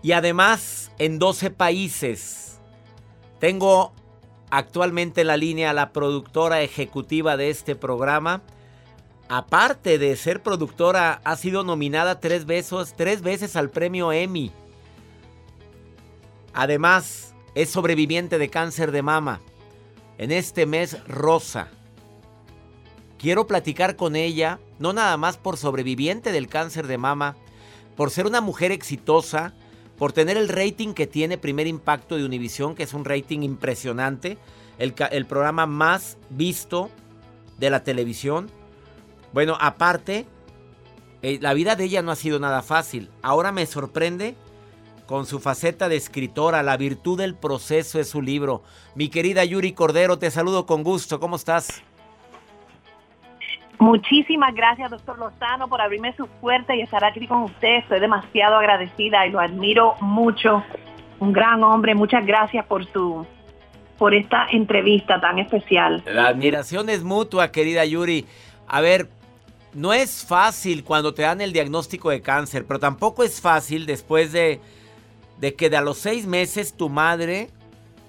y 0.00 0.12
además 0.12 0.92
en 0.98 1.18
12 1.18 1.50
países. 1.50 2.58
Tengo 3.38 3.92
actualmente 4.48 5.20
en 5.20 5.26
la 5.26 5.36
línea 5.36 5.68
a 5.68 5.74
la 5.74 5.92
productora 5.92 6.62
ejecutiva 6.62 7.36
de 7.36 7.50
este 7.50 7.76
programa, 7.76 8.40
aparte 9.28 9.98
de 9.98 10.16
ser 10.16 10.42
productora, 10.42 11.20
ha 11.22 11.36
sido 11.36 11.64
nominada 11.64 12.18
tres 12.18 12.46
veces, 12.46 12.94
tres 12.96 13.20
veces 13.20 13.56
al 13.56 13.68
premio 13.68 14.10
Emmy. 14.10 14.52
Además, 16.54 17.34
es 17.54 17.68
sobreviviente 17.68 18.38
de 18.38 18.48
cáncer 18.48 18.90
de 18.90 19.02
mama. 19.02 19.42
En 20.22 20.30
este 20.30 20.66
mes 20.66 21.04
rosa. 21.08 21.66
Quiero 23.18 23.48
platicar 23.48 23.96
con 23.96 24.14
ella, 24.14 24.60
no 24.78 24.92
nada 24.92 25.16
más 25.16 25.36
por 25.36 25.56
sobreviviente 25.56 26.30
del 26.30 26.46
cáncer 26.46 26.86
de 26.86 26.96
mama, 26.96 27.34
por 27.96 28.12
ser 28.12 28.26
una 28.26 28.40
mujer 28.40 28.70
exitosa, 28.70 29.52
por 29.98 30.12
tener 30.12 30.36
el 30.36 30.48
rating 30.48 30.94
que 30.94 31.08
tiene 31.08 31.38
Primer 31.38 31.66
Impacto 31.66 32.16
de 32.16 32.24
Univisión, 32.24 32.76
que 32.76 32.84
es 32.84 32.94
un 32.94 33.04
rating 33.04 33.40
impresionante, 33.40 34.38
el, 34.78 34.92
programa 35.26 35.66
más 35.66 36.18
visto 36.30 36.88
de 37.58 37.70
la 37.70 37.82
televisión. 37.82 38.48
Bueno, 39.32 39.58
aparte, 39.60 40.24
eh, 41.22 41.40
la 41.40 41.52
vida 41.52 41.74
de 41.74 41.82
ella 41.82 42.02
no 42.02 42.12
ha 42.12 42.16
sido 42.16 42.38
nada 42.38 42.62
fácil. 42.62 43.10
Ahora 43.22 43.50
me 43.50 43.66
sorprende 43.66 44.36
con 45.12 45.26
su 45.26 45.40
faceta 45.40 45.90
de 45.90 45.96
escritora, 45.96 46.62
La 46.62 46.78
virtud 46.78 47.18
del 47.18 47.34
proceso 47.34 48.00
es 48.00 48.08
su 48.08 48.22
libro. 48.22 48.62
Mi 48.94 49.10
querida 49.10 49.44
Yuri 49.44 49.72
Cordero, 49.74 50.18
te 50.18 50.30
saludo 50.30 50.64
con 50.64 50.82
gusto. 50.82 51.20
¿Cómo 51.20 51.36
estás? 51.36 51.82
Muchísimas 53.78 54.54
gracias, 54.54 54.90
doctor 54.90 55.18
Lozano, 55.18 55.68
por 55.68 55.82
abrirme 55.82 56.16
su 56.16 56.26
puerta 56.26 56.74
y 56.74 56.80
estar 56.80 57.04
aquí 57.04 57.26
con 57.26 57.42
usted. 57.42 57.80
Estoy 57.80 58.00
demasiado 58.00 58.56
agradecida 58.56 59.26
y 59.26 59.32
lo 59.32 59.40
admiro 59.40 59.96
mucho. 60.00 60.64
Un 61.20 61.34
gran 61.34 61.62
hombre. 61.62 61.94
Muchas 61.94 62.24
gracias 62.24 62.64
por 62.64 62.90
su 62.90 63.26
por 63.98 64.14
esta 64.14 64.46
entrevista 64.50 65.20
tan 65.20 65.38
especial. 65.38 66.02
La 66.06 66.28
admiración 66.28 66.88
es 66.88 67.04
mutua, 67.04 67.52
querida 67.52 67.84
Yuri. 67.84 68.24
A 68.66 68.80
ver, 68.80 69.10
no 69.74 69.92
es 69.92 70.24
fácil 70.24 70.84
cuando 70.84 71.12
te 71.12 71.20
dan 71.20 71.42
el 71.42 71.52
diagnóstico 71.52 72.08
de 72.08 72.22
cáncer, 72.22 72.64
pero 72.66 72.80
tampoco 72.80 73.22
es 73.24 73.42
fácil 73.42 73.84
después 73.84 74.32
de, 74.32 74.58
de 75.42 75.54
que 75.54 75.68
de 75.68 75.76
a 75.76 75.82
los 75.82 75.98
seis 75.98 76.26
meses 76.26 76.72
tu 76.72 76.88
madre, 76.88 77.50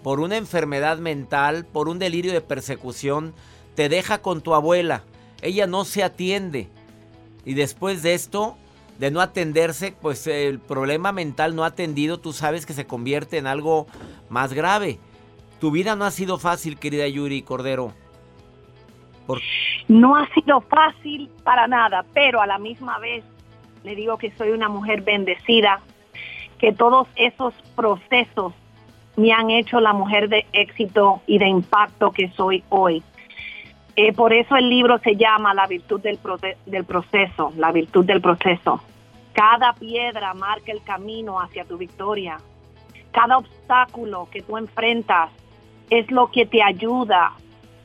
por 0.04 0.22
una 0.22 0.38
enfermedad 0.38 1.00
mental, 1.00 1.66
por 1.66 1.90
un 1.90 2.00
delirio 2.00 2.32
de 2.32 2.40
persecución, 2.40 3.34
te 3.76 3.90
deja 3.90 4.22
con 4.22 4.40
tu 4.40 4.54
abuela 4.54 5.04
ella 5.44 5.68
no 5.68 5.86
se 5.86 6.04
atiende. 6.04 6.70
Y 7.46 7.54
después 7.54 8.02
de 8.02 8.14
esto, 8.14 8.58
de 8.98 9.12
no 9.12 9.22
atenderse, 9.22 9.94
pues 10.02 10.26
el 10.26 10.60
problema 10.60 11.12
mental 11.12 11.56
no 11.56 11.66
atendido, 11.66 12.20
tú 12.20 12.32
sabes 12.32 12.66
que 12.66 12.74
se 12.74 12.88
convierte 12.88 13.38
en 13.38 13.46
algo 13.46 13.86
más 14.30 14.54
grave. 14.54 15.00
Tu 15.60 15.70
vida 15.70 15.96
no 15.96 16.06
ha 16.06 16.12
sido 16.12 16.40
fácil, 16.40 16.80
querida 16.80 17.08
Yuri 17.08 17.42
Cordero. 17.42 17.94
No 19.88 20.16
ha 20.16 20.28
sido 20.34 20.62
fácil 20.62 21.30
para 21.44 21.68
nada, 21.68 22.06
pero 22.14 22.42
a 22.42 22.48
la 22.48 22.58
misma 22.58 22.98
vez 23.00 23.24
le 23.84 23.96
digo 23.96 24.18
que 24.18 24.32
soy 24.32 24.50
una 24.50 24.70
mujer 24.70 25.02
bendecida, 25.02 25.82
que 26.64 26.72
todos 26.72 27.10
esos 27.18 27.54
procesos 27.76 28.54
me 29.18 29.34
han 29.34 29.50
hecho 29.50 29.82
la 29.82 29.92
mujer 29.92 30.30
de 30.30 30.46
éxito 30.54 31.22
y 31.28 31.38
de 31.38 31.50
impacto 31.50 32.12
que 32.12 32.30
soy 32.30 32.64
hoy. 32.70 33.04
Eh, 33.98 34.14
por 34.14 34.32
eso 34.32 34.56
el 34.56 34.70
libro 34.70 34.98
se 35.00 35.18
llama 35.18 35.54
La 35.54 35.68
virtud 35.68 36.00
del, 36.00 36.18
del 36.66 36.86
proceso, 36.86 37.52
la 37.58 37.74
virtud 37.74 38.06
del 38.06 38.22
proceso. 38.22 38.82
Cada 39.34 39.74
piedra 39.74 40.34
marca 40.34 40.72
el 40.72 40.82
camino 40.84 41.42
hacia 41.42 41.66
tu 41.66 41.78
victoria. 41.78 42.38
Cada 43.12 43.40
obstáculo 43.40 44.30
que 44.32 44.42
tú 44.42 44.58
enfrentas 44.58 45.32
es 45.90 46.10
lo 46.12 46.32
que 46.32 46.46
te 46.46 46.64
ayuda 46.64 47.34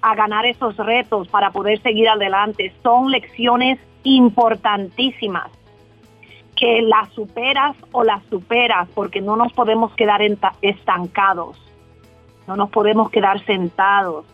a 0.03 0.15
ganar 0.15 0.47
esos 0.47 0.77
retos 0.77 1.27
para 1.27 1.51
poder 1.51 1.83
seguir 1.83 2.09
adelante. 2.09 2.73
Son 2.85 3.11
lecciones 3.11 3.81
importantísimas 4.05 5.51
que 6.59 6.83
las 6.83 7.13
superas 7.13 7.77
o 7.93 8.05
las 8.05 8.25
superas 8.27 8.89
porque 8.95 9.21
no 9.21 9.37
nos 9.37 9.53
podemos 9.53 9.95
quedar 9.95 10.21
estancados, 10.63 11.57
no 12.47 12.57
nos 12.57 12.71
podemos 12.71 13.11
quedar 13.11 13.45
sentados 13.45 14.25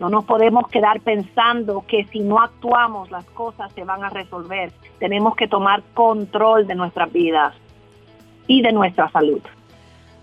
no 0.00 0.10
nos 0.10 0.24
podemos 0.24 0.68
quedar 0.68 1.00
pensando 1.00 1.84
que 1.86 2.04
si 2.06 2.20
no 2.20 2.40
actuamos 2.40 3.10
las 3.10 3.24
cosas 3.26 3.72
se 3.74 3.84
van 3.84 4.02
a 4.02 4.10
resolver. 4.10 4.72
Tenemos 4.98 5.36
que 5.36 5.46
tomar 5.46 5.82
control 5.94 6.66
de 6.66 6.74
nuestras 6.74 7.12
vidas 7.12 7.54
y 8.46 8.62
de 8.62 8.72
nuestra 8.72 9.10
salud. 9.10 9.40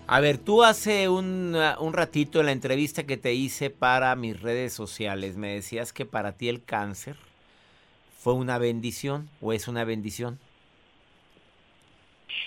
A 0.06 0.20
ver, 0.20 0.36
tú 0.36 0.62
hace 0.62 1.08
un, 1.08 1.56
un, 1.80 1.92
ratito 1.94 2.40
en 2.40 2.46
la 2.46 2.52
entrevista 2.52 3.04
que 3.04 3.16
te 3.16 3.32
hice 3.32 3.70
para 3.70 4.14
mis 4.14 4.42
redes 4.42 4.74
sociales 4.74 5.36
me 5.36 5.54
decías 5.54 5.92
que 5.92 6.04
para 6.04 6.32
ti 6.32 6.48
el 6.48 6.62
cáncer 6.62 7.16
fue 8.18 8.34
una 8.34 8.58
bendición 8.58 9.30
o 9.40 9.52
es 9.52 9.68
una 9.68 9.84
bendición. 9.84 10.38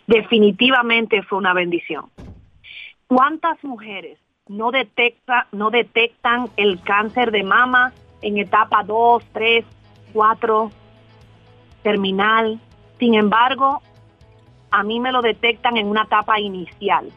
Definitivamente 0.07 1.23
fue 1.23 1.37
una 1.37 1.53
bendición. 1.53 2.09
¿Cuántas 3.07 3.63
mujeres 3.63 4.19
no, 4.47 4.71
detecta, 4.71 5.47
no 5.51 5.71
detectan 5.71 6.49
el 6.57 6.81
cáncer 6.81 7.31
de 7.31 7.43
mama 7.43 7.93
en 8.21 8.37
etapa 8.37 8.83
2, 8.83 9.23
3, 9.33 9.65
4, 10.13 10.71
terminal. 11.83 12.59
Sin 12.99 13.15
embargo, 13.15 13.81
a 14.71 14.83
mí 14.83 14.99
me 14.99 15.11
lo 15.11 15.21
detectan 15.21 15.77
en 15.77 15.87
una 15.87 16.03
etapa 16.03 16.39
inicial, 16.39 17.11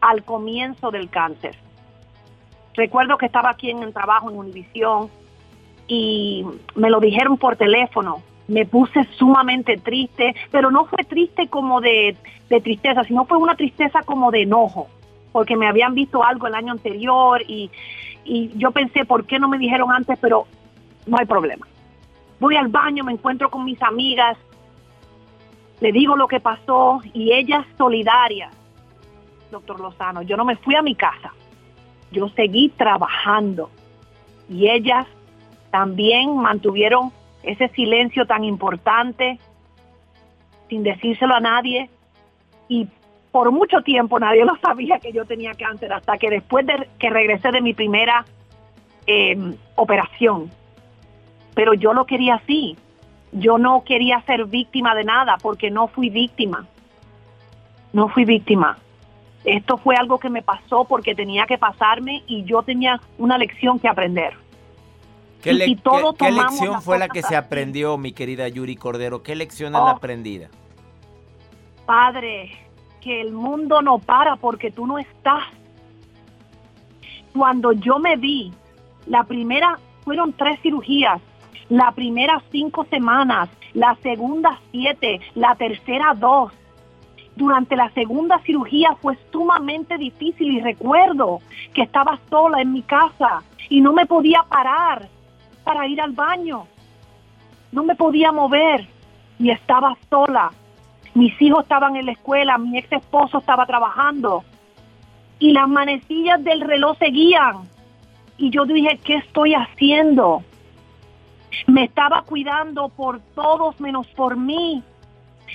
al 0.00 0.24
comienzo 0.24 0.90
del 0.90 1.10
cáncer. 1.10 1.56
Recuerdo 2.74 3.16
que 3.18 3.26
estaba 3.26 3.50
aquí 3.50 3.70
en 3.70 3.82
el 3.82 3.92
trabajo 3.92 4.30
en 4.30 4.38
Univisión 4.38 5.10
y 5.88 6.44
me 6.74 6.90
lo 6.90 7.00
dijeron 7.00 7.38
por 7.38 7.56
teléfono. 7.56 8.22
Me 8.48 8.64
puse 8.64 9.04
sumamente 9.18 9.76
triste, 9.76 10.34
pero 10.50 10.70
no 10.70 10.86
fue 10.86 11.02
triste 11.04 11.48
como 11.48 11.80
de, 11.80 12.16
de 12.48 12.60
tristeza, 12.60 13.02
sino 13.04 13.24
fue 13.24 13.38
una 13.38 13.56
tristeza 13.56 14.02
como 14.02 14.30
de 14.30 14.42
enojo 14.42 14.88
porque 15.36 15.54
me 15.54 15.68
habían 15.68 15.92
visto 15.92 16.24
algo 16.24 16.46
el 16.46 16.54
año 16.54 16.72
anterior 16.72 17.42
y, 17.46 17.70
yo 18.54 18.70
pensé, 18.70 19.04
¿por 19.04 19.26
qué 19.26 19.38
no 19.38 19.50
me 19.50 19.58
dijeron 19.58 19.92
antes? 19.92 20.18
Pero 20.18 20.46
no 21.06 21.18
hay 21.18 21.26
problema. 21.26 21.66
Voy 22.40 22.56
al 22.56 22.68
baño, 22.68 23.04
me 23.04 23.12
encuentro 23.12 23.50
con 23.50 23.62
mis 23.66 23.82
amigas, 23.82 24.38
le 25.80 25.92
digo 25.92 26.16
lo 26.16 26.26
que 26.26 26.40
pasó 26.40 27.02
y 27.12 27.34
ellas 27.34 27.66
solidarias, 27.76 28.50
doctor 29.50 29.78
Lozano, 29.78 30.22
yo 30.22 30.38
no 30.38 30.46
me 30.46 30.56
fui 30.56 30.74
a 30.74 30.80
mi 30.80 30.94
casa, 30.94 31.34
yo 32.10 32.30
seguí 32.30 32.70
trabajando 32.70 33.68
y 34.48 34.70
ellas 34.70 35.06
también 35.70 36.34
mantuvieron 36.34 37.12
ese 37.46 37.68
silencio 37.68 38.26
tan 38.26 38.44
importante 38.44 39.38
sin 40.68 40.82
decírselo 40.82 41.34
a 41.34 41.40
nadie 41.40 41.88
y 42.68 42.88
por 43.30 43.52
mucho 43.52 43.82
tiempo 43.82 44.18
nadie 44.18 44.44
lo 44.44 44.56
sabía 44.56 44.98
que 44.98 45.12
yo 45.12 45.24
tenía 45.24 45.54
cáncer, 45.54 45.92
hasta 45.92 46.18
que 46.18 46.28
después 46.28 46.66
de 46.66 46.88
que 46.98 47.08
regresé 47.08 47.52
de 47.52 47.60
mi 47.60 47.72
primera 47.72 48.24
em, 49.06 49.54
operación. 49.76 50.50
Pero 51.54 51.72
yo 51.74 51.92
lo 51.92 52.04
quería 52.04 52.34
así. 52.36 52.76
Yo 53.32 53.58
no 53.58 53.84
quería 53.84 54.20
ser 54.22 54.46
víctima 54.46 54.94
de 54.94 55.04
nada 55.04 55.36
porque 55.40 55.70
no 55.70 55.86
fui 55.88 56.10
víctima. 56.10 56.66
No 57.92 58.08
fui 58.08 58.24
víctima. 58.24 58.78
Esto 59.44 59.76
fue 59.76 59.94
algo 59.94 60.18
que 60.18 60.30
me 60.30 60.42
pasó 60.42 60.84
porque 60.84 61.14
tenía 61.14 61.46
que 61.46 61.58
pasarme 61.58 62.24
y 62.26 62.44
yo 62.44 62.62
tenía 62.62 63.00
una 63.18 63.38
lección 63.38 63.78
que 63.78 63.88
aprender. 63.88 64.34
¿Qué, 65.46 66.32
lección 66.32 66.82
fue 66.82 66.98
la 66.98 67.08
que 67.08 67.22
se 67.22 67.36
aprendió, 67.36 67.96
mi 67.98 68.12
querida 68.12 68.48
Yuri 68.48 68.74
Cordero? 68.74 69.22
¿Qué 69.22 69.36
lección 69.36 69.68
es 69.74 69.80
la 69.80 69.92
oh. 69.92 69.96
aprendida? 69.96 70.48
Padre, 71.84 72.50
que 73.00 73.20
el 73.20 73.32
mundo 73.32 73.80
no 73.80 73.98
para 73.98 74.34
porque 74.36 74.72
tú 74.72 74.86
no 74.86 74.98
estás. 74.98 75.44
Cuando 77.32 77.70
yo 77.70 78.00
me 78.00 78.16
vi, 78.16 78.52
la 79.06 79.22
primera 79.22 79.78
fueron 80.04 80.32
tres 80.32 80.58
cirugías, 80.62 81.20
la 81.68 81.92
primera 81.92 82.42
cinco 82.50 82.84
semanas, 82.90 83.48
la 83.72 83.96
segunda 84.02 84.58
siete, 84.72 85.20
la 85.36 85.54
tercera 85.54 86.14
dos. 86.14 86.52
Durante 87.36 87.76
la 87.76 87.90
segunda 87.90 88.40
cirugía 88.40 88.96
fue 89.00 89.16
sumamente 89.30 89.96
difícil 89.98 90.50
y 90.50 90.60
recuerdo 90.60 91.40
que 91.72 91.82
estaba 91.82 92.18
sola 92.30 92.62
en 92.62 92.72
mi 92.72 92.82
casa 92.82 93.42
y 93.68 93.80
no 93.80 93.92
me 93.92 94.06
podía 94.06 94.42
parar 94.48 95.08
para 95.66 95.86
ir 95.86 96.00
al 96.00 96.12
baño. 96.12 96.66
No 97.72 97.84
me 97.84 97.94
podía 97.94 98.32
mover 98.32 98.88
y 99.38 99.50
estaba 99.50 99.98
sola 100.08 100.50
mis 101.16 101.40
hijos 101.40 101.62
estaban 101.62 101.96
en 101.96 102.04
la 102.04 102.12
escuela, 102.12 102.58
mi 102.58 102.76
ex 102.76 102.92
esposo 102.92 103.38
estaba 103.38 103.64
trabajando 103.64 104.44
y 105.38 105.52
las 105.52 105.66
manecillas 105.66 106.44
del 106.44 106.60
reloj 106.60 106.98
seguían. 106.98 107.62
Y 108.36 108.50
yo 108.50 108.66
dije, 108.66 109.00
¿qué 109.02 109.14
estoy 109.14 109.54
haciendo? 109.54 110.42
Me 111.66 111.84
estaba 111.84 112.20
cuidando 112.20 112.90
por 112.90 113.20
todos 113.34 113.80
menos 113.80 114.06
por 114.08 114.36
mí. 114.36 114.82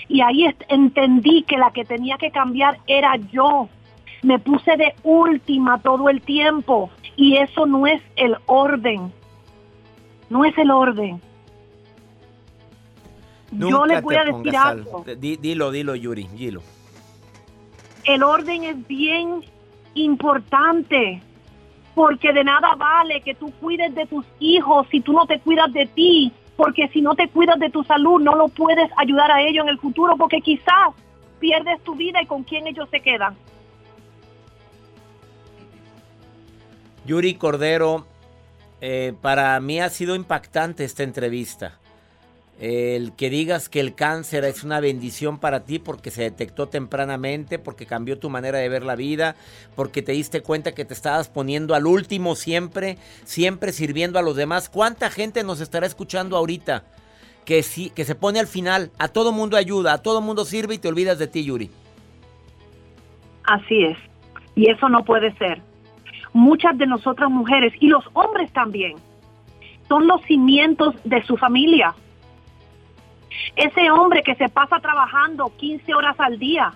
Y 0.07 0.21
ahí 0.21 0.47
entendí 0.67 1.43
que 1.43 1.59
la 1.59 1.69
que 1.69 1.85
tenía 1.85 2.17
que 2.17 2.31
cambiar 2.31 2.79
era 2.87 3.17
yo. 3.31 3.69
Me 4.23 4.39
puse 4.39 4.77
de 4.77 4.95
última 5.03 5.77
todo 5.77 6.09
el 6.09 6.21
tiempo 6.21 6.89
y 7.15 7.37
eso 7.37 7.67
no 7.67 7.85
es 7.85 8.01
el 8.15 8.35
orden. 8.47 9.13
No 10.31 10.45
es 10.45 10.57
el 10.57 10.71
orden. 10.71 11.21
yo 13.51 13.85
les 13.85 14.01
voy 14.01 14.15
a 14.15 14.23
decir 14.23 14.55
algo. 14.55 15.03
al- 15.05 15.19
di- 15.19 15.35
dilo, 15.35 15.71
dilo, 15.71 15.93
Yuri, 15.95 16.23
dilo. 16.33 16.61
El 18.05 18.23
orden 18.23 18.63
es 18.63 18.87
bien 18.87 19.43
importante. 19.93 21.21
Porque 21.93 22.31
de 22.31 22.45
nada 22.45 22.75
vale 22.75 23.19
que 23.19 23.35
tú 23.35 23.51
cuides 23.59 23.93
de 23.93 24.05
tus 24.05 24.25
hijos 24.39 24.87
si 24.89 25.01
tú 25.01 25.11
no 25.11 25.25
te 25.25 25.39
cuidas 25.41 25.71
de 25.73 25.85
ti. 25.87 26.31
Porque 26.55 26.87
si 26.93 27.01
no 27.01 27.13
te 27.15 27.27
cuidas 27.27 27.59
de 27.59 27.69
tu 27.69 27.83
salud, 27.83 28.21
no 28.21 28.33
lo 28.35 28.47
puedes 28.47 28.89
ayudar 28.95 29.29
a 29.31 29.41
ellos 29.41 29.63
en 29.65 29.69
el 29.69 29.79
futuro. 29.79 30.15
Porque 30.15 30.39
quizás 30.39 30.93
pierdes 31.41 31.81
tu 31.83 31.93
vida 31.95 32.21
y 32.21 32.25
con 32.27 32.43
quién 32.43 32.65
ellos 32.67 32.87
se 32.89 33.01
quedan. 33.01 33.35
Yuri 37.05 37.33
Cordero, 37.33 38.05
eh, 38.81 39.13
para 39.21 39.59
mí 39.59 39.79
ha 39.79 39.89
sido 39.89 40.15
impactante 40.15 40.83
esta 40.83 41.03
entrevista. 41.03 41.77
El 42.59 43.13
que 43.13 43.31
digas 43.31 43.69
que 43.69 43.79
el 43.79 43.95
cáncer 43.95 44.43
es 44.43 44.63
una 44.63 44.79
bendición 44.79 45.39
para 45.39 45.61
ti 45.61 45.79
porque 45.79 46.11
se 46.11 46.23
detectó 46.23 46.67
tempranamente, 46.67 47.57
porque 47.57 47.87
cambió 47.87 48.19
tu 48.19 48.29
manera 48.29 48.59
de 48.59 48.69
ver 48.69 48.83
la 48.83 48.95
vida, 48.95 49.35
porque 49.75 50.03
te 50.03 50.11
diste 50.11 50.41
cuenta 50.41 50.73
que 50.73 50.85
te 50.85 50.93
estabas 50.93 51.27
poniendo 51.27 51.73
al 51.73 51.87
último 51.87 52.35
siempre, 52.35 52.97
siempre 53.23 53.71
sirviendo 53.71 54.19
a 54.19 54.21
los 54.21 54.35
demás. 54.35 54.69
¿Cuánta 54.69 55.09
gente 55.09 55.43
nos 55.43 55.59
estará 55.59 55.87
escuchando 55.87 56.37
ahorita 56.37 56.83
que, 57.45 57.63
sí, 57.63 57.89
que 57.89 58.05
se 58.05 58.13
pone 58.13 58.39
al 58.39 58.47
final? 58.47 58.91
A 58.99 59.07
todo 59.07 59.31
mundo 59.31 59.57
ayuda, 59.57 59.93
a 59.93 60.01
todo 60.03 60.21
mundo 60.21 60.45
sirve 60.45 60.75
y 60.75 60.77
te 60.77 60.87
olvidas 60.87 61.17
de 61.17 61.25
ti, 61.25 61.43
Yuri. 61.43 61.71
Así 63.45 63.85
es. 63.85 63.97
Y 64.53 64.69
eso 64.69 64.87
no 64.87 65.03
puede 65.03 65.35
ser. 65.37 65.63
Muchas 66.33 66.77
de 66.77 66.87
nosotras 66.87 67.29
mujeres 67.29 67.73
y 67.79 67.87
los 67.87 68.05
hombres 68.13 68.51
también 68.53 68.95
son 69.87 70.07
los 70.07 70.21
cimientos 70.23 70.95
de 71.03 71.21
su 71.23 71.35
familia. 71.35 71.93
Ese 73.55 73.91
hombre 73.91 74.23
que 74.23 74.35
se 74.35 74.47
pasa 74.47 74.79
trabajando 74.79 75.51
15 75.57 75.93
horas 75.93 76.17
al 76.19 76.39
día. 76.39 76.73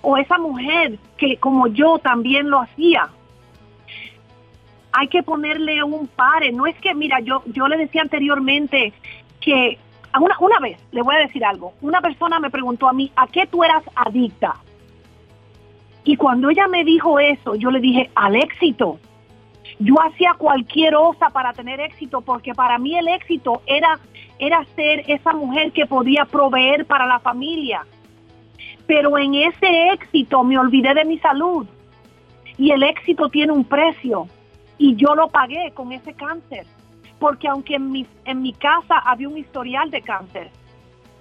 O 0.00 0.16
esa 0.16 0.38
mujer 0.38 0.98
que 1.16 1.38
como 1.38 1.66
yo 1.66 1.98
también 1.98 2.50
lo 2.50 2.60
hacía. 2.60 3.08
Hay 4.92 5.08
que 5.08 5.24
ponerle 5.24 5.82
un 5.82 6.06
pare. 6.06 6.52
No 6.52 6.66
es 6.66 6.76
que, 6.78 6.94
mira, 6.94 7.18
yo, 7.20 7.42
yo 7.46 7.66
le 7.66 7.76
decía 7.76 8.02
anteriormente 8.02 8.92
que 9.40 9.78
una, 10.20 10.36
una 10.38 10.58
vez, 10.60 10.78
le 10.92 11.02
voy 11.02 11.16
a 11.16 11.18
decir 11.18 11.44
algo, 11.44 11.74
una 11.80 12.00
persona 12.00 12.40
me 12.40 12.50
preguntó 12.50 12.88
a 12.88 12.92
mí, 12.92 13.12
¿a 13.16 13.26
qué 13.26 13.46
tú 13.46 13.64
eras 13.64 13.82
adicta? 13.94 14.54
Y 16.08 16.16
cuando 16.16 16.48
ella 16.48 16.66
me 16.68 16.84
dijo 16.84 17.20
eso, 17.20 17.54
yo 17.54 17.70
le 17.70 17.80
dije, 17.80 18.10
al 18.14 18.34
éxito. 18.34 18.98
Yo 19.78 19.94
hacía 20.00 20.32
cualquier 20.38 20.94
cosa 20.94 21.28
para 21.28 21.52
tener 21.52 21.80
éxito, 21.80 22.22
porque 22.22 22.54
para 22.54 22.78
mí 22.78 22.96
el 22.96 23.08
éxito 23.08 23.60
era, 23.66 24.00
era 24.38 24.64
ser 24.74 25.04
esa 25.06 25.34
mujer 25.34 25.70
que 25.70 25.84
podía 25.84 26.24
proveer 26.24 26.86
para 26.86 27.04
la 27.04 27.18
familia. 27.18 27.84
Pero 28.86 29.18
en 29.18 29.34
ese 29.34 29.90
éxito 29.90 30.42
me 30.44 30.58
olvidé 30.58 30.94
de 30.94 31.04
mi 31.04 31.18
salud. 31.18 31.66
Y 32.56 32.70
el 32.70 32.84
éxito 32.84 33.28
tiene 33.28 33.52
un 33.52 33.64
precio. 33.64 34.28
Y 34.78 34.96
yo 34.96 35.14
lo 35.14 35.28
pagué 35.28 35.72
con 35.74 35.92
ese 35.92 36.14
cáncer. 36.14 36.64
Porque 37.18 37.48
aunque 37.48 37.74
en 37.74 37.92
mi, 37.92 38.06
en 38.24 38.40
mi 38.40 38.54
casa 38.54 38.98
había 39.00 39.28
un 39.28 39.36
historial 39.36 39.90
de 39.90 40.00
cáncer, 40.00 40.50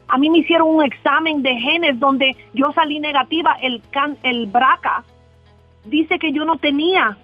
a 0.08 0.18
mí 0.18 0.30
me 0.30 0.40
hicieron 0.40 0.70
un 0.70 0.84
examen 0.84 1.42
de 1.42 1.56
genes 1.56 2.00
donde 2.00 2.36
yo 2.54 2.72
salí 2.74 3.00
negativa, 3.00 3.58
el, 3.62 3.82
can, 3.92 4.18
el 4.24 4.48
BRCA 4.48 5.04
dice 5.86 6.18
que 6.20 6.32
yo 6.32 6.46
no 6.46 6.58
tenía 6.58 7.18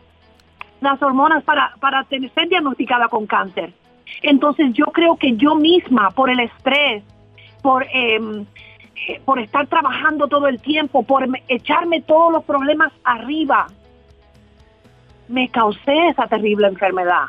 las 0.81 1.01
hormonas 1.01 1.43
para, 1.43 1.75
para 1.79 2.03
ser 2.05 2.21
diagnosticada 2.49 3.07
con 3.07 3.25
cáncer. 3.25 3.73
Entonces 4.21 4.73
yo 4.73 4.85
creo 4.87 5.15
que 5.15 5.35
yo 5.37 5.55
misma, 5.55 6.11
por 6.11 6.29
el 6.29 6.39
estrés, 6.41 7.03
por, 7.61 7.83
eh, 7.83 8.19
eh, 9.07 9.21
por 9.25 9.39
estar 9.39 9.65
trabajando 9.67 10.27
todo 10.27 10.47
el 10.47 10.61
tiempo, 10.61 11.03
por 11.03 11.27
me- 11.27 11.43
echarme 11.47 12.01
todos 12.01 12.31
los 12.33 12.43
problemas 12.43 12.91
arriba, 13.03 13.67
me 15.29 15.47
causé 15.49 16.07
esa 16.09 16.27
terrible 16.27 16.67
enfermedad. 16.67 17.25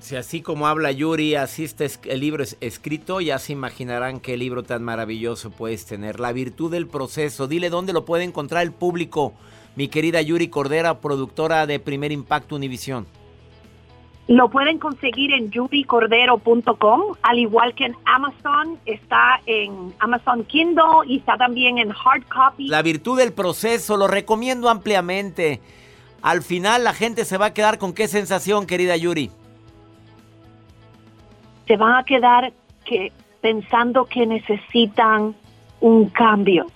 Si 0.00 0.16
así 0.16 0.42
como 0.42 0.66
habla 0.68 0.92
Yuri, 0.92 1.34
así 1.34 1.64
está 1.64 1.84
es- 1.84 2.00
el 2.04 2.20
libro 2.20 2.42
es- 2.42 2.56
escrito, 2.60 3.20
ya 3.20 3.38
se 3.38 3.52
imaginarán 3.52 4.20
qué 4.20 4.36
libro 4.36 4.62
tan 4.62 4.82
maravilloso 4.82 5.50
puedes 5.50 5.86
tener. 5.86 6.20
La 6.20 6.32
virtud 6.32 6.70
del 6.70 6.86
proceso. 6.86 7.46
Dile 7.48 7.68
dónde 7.68 7.92
lo 7.92 8.04
puede 8.04 8.24
encontrar 8.24 8.62
el 8.62 8.72
público, 8.72 9.34
mi 9.76 9.88
querida 9.88 10.22
Yuri 10.22 10.48
Cordera, 10.48 11.00
productora 11.00 11.66
de 11.66 11.80
Primer 11.80 12.12
Impacto 12.12 12.54
Univisión. 12.56 13.06
Lo 14.28 14.50
pueden 14.50 14.78
conseguir 14.78 15.32
en 15.32 15.50
judycordero.com, 15.50 17.00
al 17.22 17.38
igual 17.38 17.74
que 17.74 17.86
en 17.86 17.94
Amazon, 18.04 18.78
está 18.84 19.40
en 19.46 19.94
Amazon 20.00 20.44
Kindle 20.44 20.84
y 21.06 21.16
está 21.18 21.36
también 21.38 21.78
en 21.78 21.90
hard 21.90 22.24
copy. 22.28 22.68
La 22.68 22.82
virtud 22.82 23.18
del 23.18 23.32
proceso, 23.32 23.96
lo 23.96 24.06
recomiendo 24.06 24.68
ampliamente. 24.68 25.60
Al 26.20 26.42
final 26.42 26.84
la 26.84 26.92
gente 26.92 27.24
se 27.24 27.38
va 27.38 27.46
a 27.46 27.54
quedar 27.54 27.78
con 27.78 27.94
qué 27.94 28.06
sensación, 28.06 28.66
querida 28.66 28.96
Yuri. 28.96 29.30
Se 31.68 31.76
van 31.76 31.94
a 31.94 32.02
quedar 32.02 32.52
que 32.84 33.12
pensando 33.40 34.06
que 34.06 34.26
necesitan 34.26 35.36
un 35.80 36.08
cambio, 36.08 36.66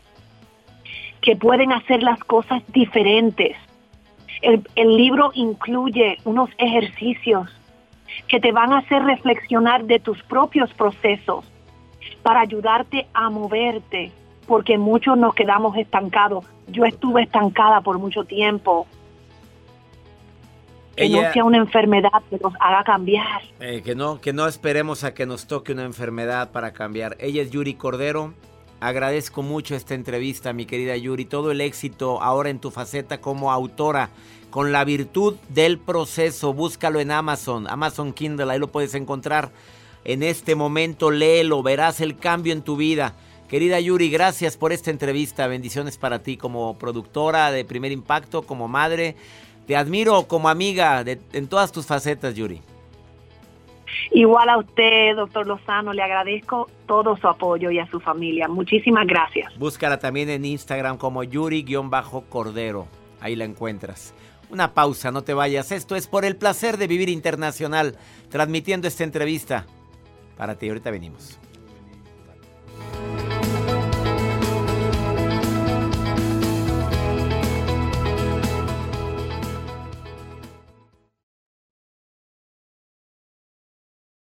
que 1.21 1.35
pueden 1.35 1.73
hacer 1.73 2.03
las 2.03 2.21
cosas 2.21 2.63
diferentes. 2.69 3.57
El, 4.43 4.63
el 4.77 4.97
libro 4.97 5.33
incluye 5.35 6.19
unos 6.25 6.51
ejercicios 6.59 7.49
que 8.29 8.39
te 8.39 8.53
van 8.53 8.73
a 8.73 8.79
hacer 8.79 9.03
reflexionar 9.03 9.85
de 9.85 9.99
tus 9.99 10.23
propios 10.23 10.73
procesos 10.75 11.45
para 12.23 12.41
ayudarte 12.41 13.07
a 13.15 13.31
moverte, 13.31 14.13
porque 14.47 14.79
muchos 14.79 15.17
nos 15.17 15.35
quedamos 15.35 15.77
estancados. 15.77 16.45
Yo 16.69 16.85
estuve 16.85 17.23
estancada 17.23 17.81
por 17.81 17.99
mucho 17.99 18.25
tiempo. 18.25 18.87
Que 20.97 21.05
Ella- 21.05 21.29
no 21.29 21.33
sea 21.33 21.45
una 21.45 21.57
enfermedad 21.59 22.11
que 22.29 22.39
nos 22.39 22.53
haga 22.61 22.85
cambiar. 22.85 23.41
Eh, 23.61 23.83
que 23.83 23.95
no, 23.95 24.21
que 24.21 24.33
no 24.33 24.47
esperemos 24.47 25.05
a 25.05 25.15
que 25.15 25.25
nos 25.27 25.47
toque 25.47 25.73
una 25.73 25.85
enfermedad 25.85 26.51
para 26.53 26.73
cambiar. 26.73 27.17
Ella 27.19 27.43
es 27.43 27.51
Yuri 27.51 27.75
Cordero. 27.75 28.35
Agradezco 28.81 29.43
mucho 29.43 29.75
esta 29.77 29.95
entrevista, 29.95 30.53
mi 30.53 30.67
querida 30.67 30.97
Yuri. 30.97 31.25
Todo 31.25 31.51
el 31.53 31.61
éxito 31.61 32.21
ahora 32.21 32.51
en 32.51 32.59
tu 32.59 32.71
faceta 32.71 33.21
como 33.21 33.53
autora, 33.53 34.11
con 34.51 34.73
la 34.73 34.85
virtud 34.85 35.37
del 35.49 35.79
proceso. 35.79 36.53
Búscalo 36.53 37.01
en 37.01 37.11
Amazon, 37.13 37.69
Amazon 37.71 38.13
Kindle, 38.13 38.53
ahí 38.53 38.59
lo 38.59 38.69
puedes 38.69 38.95
encontrar. 38.95 39.51
En 40.05 40.23
este 40.25 40.57
momento 40.57 41.11
léelo, 41.13 41.63
verás 41.63 42.01
el 42.01 42.19
cambio 42.19 42.53
en 42.53 42.63
tu 42.63 42.77
vida. 42.77 43.15
Querida 43.49 43.79
Yuri, 43.79 44.11
gracias 44.11 44.57
por 44.57 44.73
esta 44.73 44.91
entrevista. 44.91 45.47
Bendiciones 45.47 45.97
para 45.97 46.19
ti 46.23 46.37
como 46.37 46.77
productora 46.77 47.53
de 47.53 47.65
Primer 47.65 47.93
Impacto, 47.93 48.43
como 48.43 48.67
madre. 48.67 49.15
Te 49.73 49.77
admiro 49.79 50.25
como 50.29 50.51
amiga 50.51 51.03
de- 51.03 51.19
en 51.33 51.49
todas 51.49 51.73
tus 51.73 51.87
facetas, 51.87 52.35
Yuri. 52.35 52.61
Igual 54.11 54.51
a 54.51 54.59
usted, 54.59 55.17
doctor 55.17 55.47
Lozano, 55.47 55.95
le 55.95 56.03
agradezco 56.03 56.69
todo 56.87 57.17
su 57.17 57.27
apoyo 57.27 57.71
y 57.71 57.79
a 57.79 57.87
su 57.87 57.99
familia. 57.99 58.49
Muchísimas 58.49 59.07
gracias. 59.07 59.57
Búscala 59.59 59.99
también 59.99 60.29
en 60.29 60.45
Instagram 60.45 60.99
como 60.99 61.25
Yuri-Cordero. 61.25 62.87
Ahí 63.23 63.35
la 63.35 63.45
encuentras. 63.45 64.13
Una 64.51 64.75
pausa, 64.75 65.11
no 65.11 65.23
te 65.23 65.33
vayas. 65.33 65.73
Esto 65.73 65.97
es 65.97 66.07
por 66.07 66.27
el 66.27 66.37
placer 66.37 66.77
de 66.77 66.87
vivir 66.87 67.09
internacional, 67.09 67.97
transmitiendo 68.29 68.87
esta 68.89 69.05
entrevista. 69.05 69.65
Para 70.37 70.57
ti, 70.57 70.69
ahorita 70.69 70.91
venimos. 70.91 71.39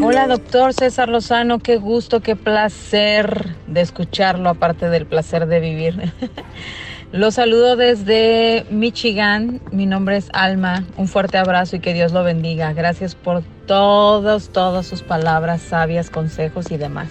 Hola, 0.00 0.28
doctor 0.28 0.72
César 0.74 1.08
Lozano, 1.08 1.58
qué 1.58 1.76
gusto, 1.76 2.20
qué 2.20 2.36
placer 2.36 3.56
de 3.66 3.80
escucharlo, 3.80 4.48
aparte 4.48 4.88
del 4.88 5.06
placer 5.06 5.46
de 5.46 5.58
vivir. 5.58 6.12
Lo 7.12 7.30
saludo 7.30 7.74
desde 7.74 8.64
Michigan, 8.70 9.60
mi 9.72 9.86
nombre 9.86 10.16
es 10.16 10.28
Alma, 10.32 10.84
un 10.96 11.08
fuerte 11.08 11.36
abrazo 11.36 11.76
y 11.76 11.80
que 11.80 11.94
Dios 11.94 12.12
lo 12.12 12.22
bendiga. 12.22 12.72
Gracias 12.74 13.14
por 13.14 13.42
todos, 13.66 14.50
todas 14.50 14.86
sus 14.86 15.02
palabras 15.02 15.62
sabias, 15.62 16.10
consejos 16.10 16.70
y 16.70 16.76
demás. 16.76 17.08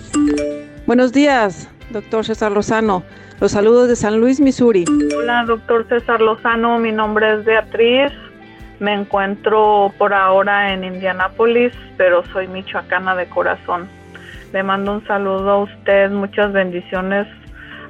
Buenos 0.85 1.11
días, 1.11 1.69
doctor 1.89 2.25
César 2.25 2.51
Lozano. 2.51 3.03
Los 3.41 3.51
saludos 3.51 3.89
de 3.89 3.95
San 3.95 4.19
Luis, 4.19 4.39
Missouri. 4.39 4.85
Hola, 5.17 5.43
doctor 5.45 5.88
César 5.89 6.21
Lozano, 6.21 6.79
mi 6.79 6.91
nombre 6.91 7.33
es 7.33 7.43
Beatriz. 7.43 8.11
Me 8.80 8.93
encuentro 8.93 9.91
por 9.97 10.13
ahora 10.13 10.73
en 10.73 10.84
Indianápolis, 10.84 11.73
pero 11.97 12.23
soy 12.28 12.47
michoacana 12.47 13.15
de 13.15 13.28
corazón. 13.28 13.89
Le 14.53 14.63
mando 14.63 14.93
un 14.93 15.05
saludo 15.07 15.49
a 15.49 15.57
usted, 15.63 16.11
muchas 16.11 16.53
bendiciones 16.53 17.28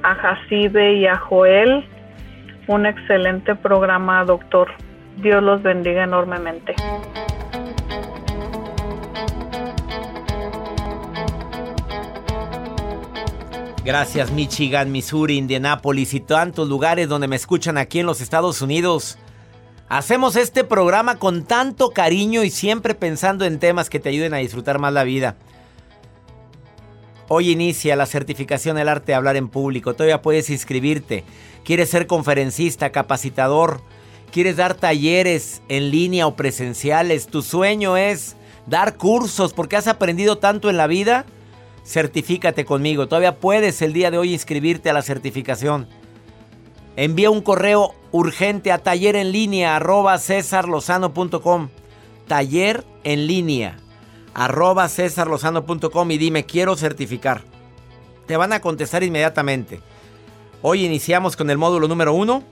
a 0.02 0.14
Jacibe 0.14 0.94
y 0.94 1.06
a 1.06 1.16
Joel. 1.16 1.84
Un 2.66 2.86
excelente 2.86 3.54
programa, 3.54 4.24
doctor. 4.24 4.68
Dios 5.18 5.42
los 5.42 5.62
bendiga 5.62 6.04
enormemente. 6.04 6.74
Gracias 13.84 14.30
Michigan, 14.32 14.92
Missouri, 14.92 15.38
Indianápolis 15.38 16.12
y 16.12 16.20
tantos 16.20 16.68
lugares 16.68 17.08
donde 17.08 17.26
me 17.26 17.36
escuchan 17.36 17.78
aquí 17.78 18.00
en 18.00 18.06
los 18.06 18.20
Estados 18.20 18.60
Unidos. 18.60 19.18
Hacemos 19.88 20.36
este 20.36 20.64
programa 20.64 21.16
con 21.16 21.44
tanto 21.44 21.90
cariño 21.90 22.44
y 22.44 22.50
siempre 22.50 22.94
pensando 22.94 23.46
en 23.46 23.58
temas 23.58 23.88
que 23.88 23.98
te 23.98 24.10
ayuden 24.10 24.34
a 24.34 24.38
disfrutar 24.38 24.78
más 24.78 24.92
la 24.92 25.02
vida. 25.02 25.36
Hoy 27.28 27.50
inicia 27.50 27.96
la 27.96 28.04
certificación 28.04 28.76
del 28.76 28.88
arte 28.88 29.12
de 29.12 29.14
hablar 29.14 29.36
en 29.36 29.48
público. 29.48 29.94
Todavía 29.94 30.20
puedes 30.20 30.50
inscribirte. 30.50 31.24
¿Quieres 31.64 31.88
ser 31.88 32.06
conferencista, 32.06 32.92
capacitador? 32.92 33.80
¿Quieres 34.30 34.56
dar 34.56 34.74
talleres 34.74 35.62
en 35.68 35.90
línea 35.90 36.26
o 36.26 36.36
presenciales? 36.36 37.26
¿Tu 37.26 37.40
sueño 37.40 37.96
es 37.96 38.36
dar 38.66 38.96
cursos 38.96 39.54
porque 39.54 39.76
has 39.76 39.86
aprendido 39.86 40.36
tanto 40.36 40.68
en 40.68 40.76
la 40.76 40.86
vida? 40.86 41.24
Certifícate 41.82 42.66
conmigo. 42.66 43.08
Todavía 43.08 43.36
puedes 43.36 43.80
el 43.80 43.94
día 43.94 44.10
de 44.10 44.18
hoy 44.18 44.34
inscribirte 44.34 44.90
a 44.90 44.92
la 44.92 45.00
certificación. 45.00 45.88
Envía 46.96 47.30
un 47.30 47.40
correo 47.40 47.94
urgente 48.10 48.72
a 48.72 48.78
taller 48.78 49.16
en 49.16 49.32
línea 49.32 49.76
arroba 49.76 50.18
cesarlozano.com. 50.18 51.68
Taller 52.26 52.84
en 53.04 53.26
línea 53.26 53.78
arroba 54.34 54.88
cesarlozano.com 54.88 56.10
y 56.12 56.18
dime 56.18 56.44
quiero 56.44 56.76
certificar. 56.76 57.42
Te 58.26 58.36
van 58.36 58.52
a 58.52 58.60
contestar 58.60 59.02
inmediatamente. 59.02 59.80
Hoy 60.62 60.84
iniciamos 60.84 61.36
con 61.36 61.50
el 61.50 61.58
módulo 61.58 61.88
número 61.88 62.12
uno. 62.12 62.44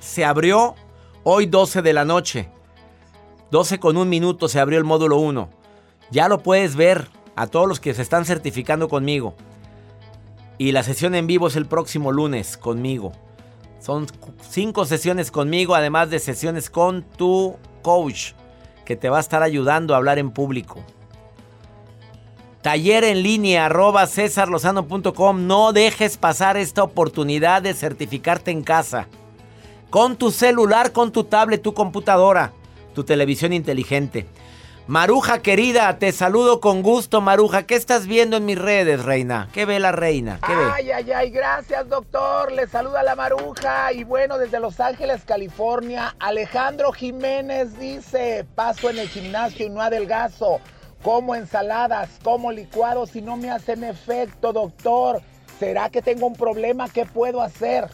Se 0.00 0.24
abrió 0.24 0.74
hoy 1.22 1.46
12 1.46 1.80
de 1.82 1.92
la 1.92 2.04
noche. 2.04 2.50
12 3.50 3.78
con 3.78 3.96
un 3.96 4.08
minuto 4.08 4.48
se 4.48 4.60
abrió 4.60 4.78
el 4.78 4.84
módulo 4.84 5.16
1. 5.18 5.48
Ya 6.10 6.28
lo 6.28 6.42
puedes 6.42 6.76
ver 6.76 7.08
a 7.36 7.46
todos 7.46 7.68
los 7.68 7.80
que 7.80 7.94
se 7.94 8.02
están 8.02 8.24
certificando 8.24 8.88
conmigo. 8.88 9.34
Y 10.58 10.72
la 10.72 10.82
sesión 10.82 11.14
en 11.14 11.26
vivo 11.26 11.48
es 11.48 11.56
el 11.56 11.66
próximo 11.66 12.12
lunes 12.12 12.56
conmigo. 12.56 13.12
Son 13.84 14.06
cinco 14.48 14.86
sesiones 14.86 15.30
conmigo, 15.30 15.74
además 15.74 16.08
de 16.08 16.18
sesiones 16.18 16.70
con 16.70 17.02
tu 17.02 17.58
coach, 17.82 18.32
que 18.86 18.96
te 18.96 19.10
va 19.10 19.18
a 19.18 19.20
estar 19.20 19.42
ayudando 19.42 19.92
a 19.92 19.98
hablar 19.98 20.18
en 20.18 20.30
público. 20.30 20.82
Taller 22.62 23.04
en 23.04 23.22
línea 23.22 23.66
arroba 23.66 24.06
cesarlozano.com. 24.06 25.46
No 25.46 25.74
dejes 25.74 26.16
pasar 26.16 26.56
esta 26.56 26.82
oportunidad 26.82 27.60
de 27.60 27.74
certificarte 27.74 28.50
en 28.50 28.62
casa. 28.62 29.06
Con 29.90 30.16
tu 30.16 30.30
celular, 30.30 30.92
con 30.92 31.12
tu 31.12 31.24
tablet, 31.24 31.60
tu 31.60 31.74
computadora, 31.74 32.54
tu 32.94 33.04
televisión 33.04 33.52
inteligente. 33.52 34.26
Maruja 34.86 35.38
querida, 35.38 35.98
te 35.98 36.12
saludo 36.12 36.60
con 36.60 36.82
gusto, 36.82 37.22
Maruja. 37.22 37.62
¿Qué 37.62 37.74
estás 37.74 38.06
viendo 38.06 38.36
en 38.36 38.44
mis 38.44 38.58
redes, 38.58 39.02
reina? 39.02 39.48
¿Qué 39.54 39.64
ve 39.64 39.80
la 39.80 39.92
reina? 39.92 40.38
¿Qué 40.46 40.54
ve? 40.54 40.62
Ay, 40.74 40.90
ay, 40.90 41.10
ay, 41.10 41.30
gracias, 41.30 41.88
doctor. 41.88 42.52
Le 42.52 42.66
saluda 42.66 43.02
la 43.02 43.14
Maruja. 43.14 43.94
Y 43.94 44.04
bueno, 44.04 44.36
desde 44.36 44.60
Los 44.60 44.80
Ángeles, 44.80 45.22
California, 45.24 46.14
Alejandro 46.18 46.92
Jiménez 46.92 47.78
dice: 47.78 48.44
Paso 48.54 48.90
en 48.90 48.98
el 48.98 49.08
gimnasio 49.08 49.64
y 49.64 49.70
no 49.70 49.80
adelgazo. 49.80 50.60
Como 51.02 51.34
ensaladas, 51.34 52.10
como 52.22 52.52
licuados 52.52 53.16
y 53.16 53.22
no 53.22 53.38
me 53.38 53.50
hacen 53.50 53.84
efecto, 53.84 54.52
doctor. 54.52 55.22
¿Será 55.58 55.88
que 55.88 56.02
tengo 56.02 56.26
un 56.26 56.36
problema? 56.36 56.90
¿Qué 56.90 57.06
puedo 57.06 57.40
hacer? 57.40 57.88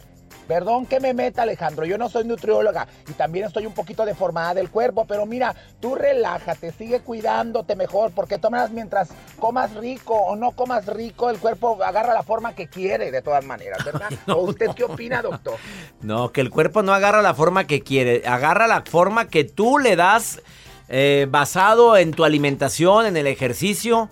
Perdón 0.51 0.85
que 0.85 0.99
me 0.99 1.13
meta, 1.13 1.43
Alejandro, 1.43 1.85
yo 1.85 1.97
no 1.97 2.09
soy 2.09 2.25
nutrióloga 2.25 2.85
y 3.07 3.13
también 3.13 3.45
estoy 3.45 3.65
un 3.65 3.73
poquito 3.73 4.03
deformada 4.03 4.53
del 4.53 4.69
cuerpo, 4.69 5.05
pero 5.07 5.25
mira, 5.25 5.55
tú 5.79 5.95
relájate, 5.95 6.73
sigue 6.73 6.99
cuidándote 6.99 7.77
mejor, 7.77 8.11
porque 8.13 8.37
tomas 8.37 8.69
mientras 8.69 9.11
comas 9.39 9.73
rico 9.75 10.13
o 10.13 10.35
no 10.35 10.51
comas 10.51 10.87
rico, 10.87 11.29
el 11.29 11.39
cuerpo 11.39 11.81
agarra 11.81 12.13
la 12.13 12.23
forma 12.23 12.53
que 12.53 12.67
quiere, 12.67 13.11
de 13.11 13.21
todas 13.21 13.45
maneras, 13.45 13.85
¿verdad? 13.85 14.09
no, 14.27 14.39
¿O 14.39 14.49
usted 14.49 14.71
qué 14.75 14.83
opina, 14.83 15.21
doctor? 15.21 15.55
No, 16.01 16.33
que 16.33 16.41
el 16.41 16.49
cuerpo 16.49 16.83
no 16.83 16.93
agarra 16.93 17.21
la 17.21 17.33
forma 17.33 17.63
que 17.65 17.79
quiere, 17.79 18.23
agarra 18.27 18.67
la 18.67 18.81
forma 18.81 19.29
que 19.29 19.45
tú 19.45 19.79
le 19.79 19.95
das 19.95 20.41
eh, 20.89 21.27
basado 21.29 21.95
en 21.95 22.11
tu 22.11 22.25
alimentación, 22.25 23.05
en 23.05 23.15
el 23.15 23.27
ejercicio. 23.27 24.09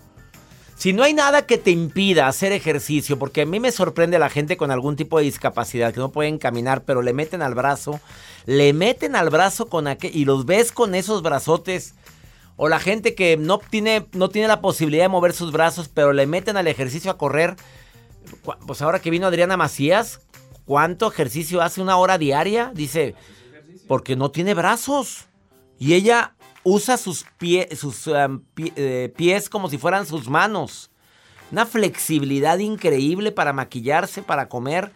Si 0.80 0.94
no 0.94 1.02
hay 1.02 1.12
nada 1.12 1.44
que 1.44 1.58
te 1.58 1.70
impida 1.70 2.26
hacer 2.26 2.52
ejercicio, 2.52 3.18
porque 3.18 3.42
a 3.42 3.44
mí 3.44 3.60
me 3.60 3.70
sorprende 3.70 4.18
la 4.18 4.30
gente 4.30 4.56
con 4.56 4.70
algún 4.70 4.96
tipo 4.96 5.18
de 5.18 5.24
discapacidad 5.24 5.92
que 5.92 6.00
no 6.00 6.10
pueden 6.10 6.38
caminar, 6.38 6.84
pero 6.86 7.02
le 7.02 7.12
meten 7.12 7.42
al 7.42 7.54
brazo, 7.54 8.00
le 8.46 8.72
meten 8.72 9.14
al 9.14 9.28
brazo 9.28 9.68
con 9.68 9.86
aquel 9.86 10.16
y 10.16 10.24
los 10.24 10.46
ves 10.46 10.72
con 10.72 10.94
esos 10.94 11.20
brazotes. 11.20 11.96
O 12.56 12.70
la 12.70 12.80
gente 12.80 13.14
que 13.14 13.36
no 13.36 13.58
tiene, 13.58 14.06
no 14.12 14.30
tiene 14.30 14.48
la 14.48 14.62
posibilidad 14.62 15.04
de 15.04 15.10
mover 15.10 15.34
sus 15.34 15.52
brazos, 15.52 15.90
pero 15.92 16.14
le 16.14 16.26
meten 16.26 16.56
al 16.56 16.66
ejercicio 16.66 17.10
a 17.10 17.18
correr. 17.18 17.56
Pues 18.66 18.80
ahora 18.80 19.00
que 19.00 19.10
vino 19.10 19.26
Adriana 19.26 19.58
Macías, 19.58 20.22
¿cuánto 20.64 21.08
ejercicio 21.08 21.60
hace? 21.60 21.82
¿Una 21.82 21.98
hora 21.98 22.16
diaria? 22.16 22.72
Dice, 22.74 23.14
porque 23.86 24.16
no 24.16 24.30
tiene 24.30 24.54
brazos. 24.54 25.26
Y 25.78 25.92
ella 25.92 26.36
usa 26.64 26.96
sus, 26.96 27.24
pie- 27.38 27.74
sus 27.74 28.06
um, 28.06 28.42
pie- 28.54 28.72
eh, 28.76 29.12
pies 29.16 29.48
como 29.48 29.68
si 29.70 29.78
fueran 29.78 30.06
sus 30.06 30.28
manos. 30.28 30.90
Una 31.52 31.66
flexibilidad 31.66 32.58
increíble 32.58 33.32
para 33.32 33.52
maquillarse, 33.52 34.22
para 34.22 34.48
comer. 34.48 34.92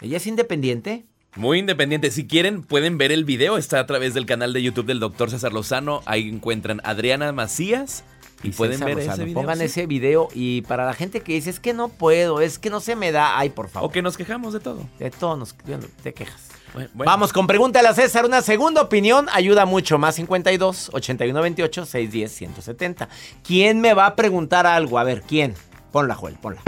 Ella 0.00 0.16
es 0.16 0.26
independiente. 0.26 1.04
Muy 1.36 1.58
independiente. 1.58 2.10
Si 2.10 2.26
quieren, 2.26 2.62
pueden 2.62 2.98
ver 2.98 3.12
el 3.12 3.24
video. 3.24 3.56
Está 3.58 3.80
a 3.80 3.86
través 3.86 4.14
del 4.14 4.26
canal 4.26 4.52
de 4.52 4.62
YouTube 4.62 4.86
del 4.86 5.00
Dr. 5.00 5.30
César 5.30 5.52
Lozano. 5.52 6.02
Ahí 6.06 6.28
encuentran 6.28 6.80
Adriana 6.84 7.32
Macías 7.32 8.04
Y 8.42 8.50
pueden 8.50 8.74
César 8.78 8.86
ver 8.88 8.96
Lozano. 8.98 9.14
ese 9.14 9.24
video. 9.24 9.40
Pongan 9.40 9.58
sí. 9.58 9.64
ese 9.64 9.86
video 9.86 10.28
y 10.34 10.62
para 10.62 10.84
la 10.84 10.94
gente 10.94 11.20
que 11.20 11.34
dice, 11.34 11.50
es 11.50 11.60
que 11.60 11.72
no 11.74 11.88
puedo, 11.88 12.40
es 12.40 12.58
que 12.58 12.70
no 12.70 12.80
se 12.80 12.94
me 12.96 13.10
da, 13.12 13.38
ay, 13.38 13.50
por 13.50 13.68
favor. 13.68 13.88
O 13.88 13.92
que 13.92 14.02
nos 14.02 14.16
quejamos 14.16 14.52
de 14.52 14.60
todo. 14.60 14.88
De 14.98 15.10
todo 15.10 15.36
nos 15.36 15.54
te 16.02 16.12
quejas. 16.14 16.48
Bueno, 16.74 16.90
bueno. 16.92 17.10
Vamos 17.10 17.32
con 17.32 17.46
Pregúntale 17.46 17.86
a 17.86 17.94
César. 17.94 18.24
Una 18.24 18.42
segunda 18.42 18.82
opinión 18.82 19.28
ayuda 19.32 19.64
mucho. 19.64 19.96
Más 19.96 20.16
52 20.16 20.90
81 20.92 21.40
28 21.40 21.86
610 21.86 22.32
170. 22.32 23.08
¿Quién 23.46 23.80
me 23.80 23.94
va 23.94 24.06
a 24.06 24.16
preguntar 24.16 24.66
algo? 24.66 24.98
A 24.98 25.04
ver, 25.04 25.22
¿quién? 25.22 25.54
Ponla, 25.92 26.16
Joel, 26.16 26.34
ponla. 26.34 26.60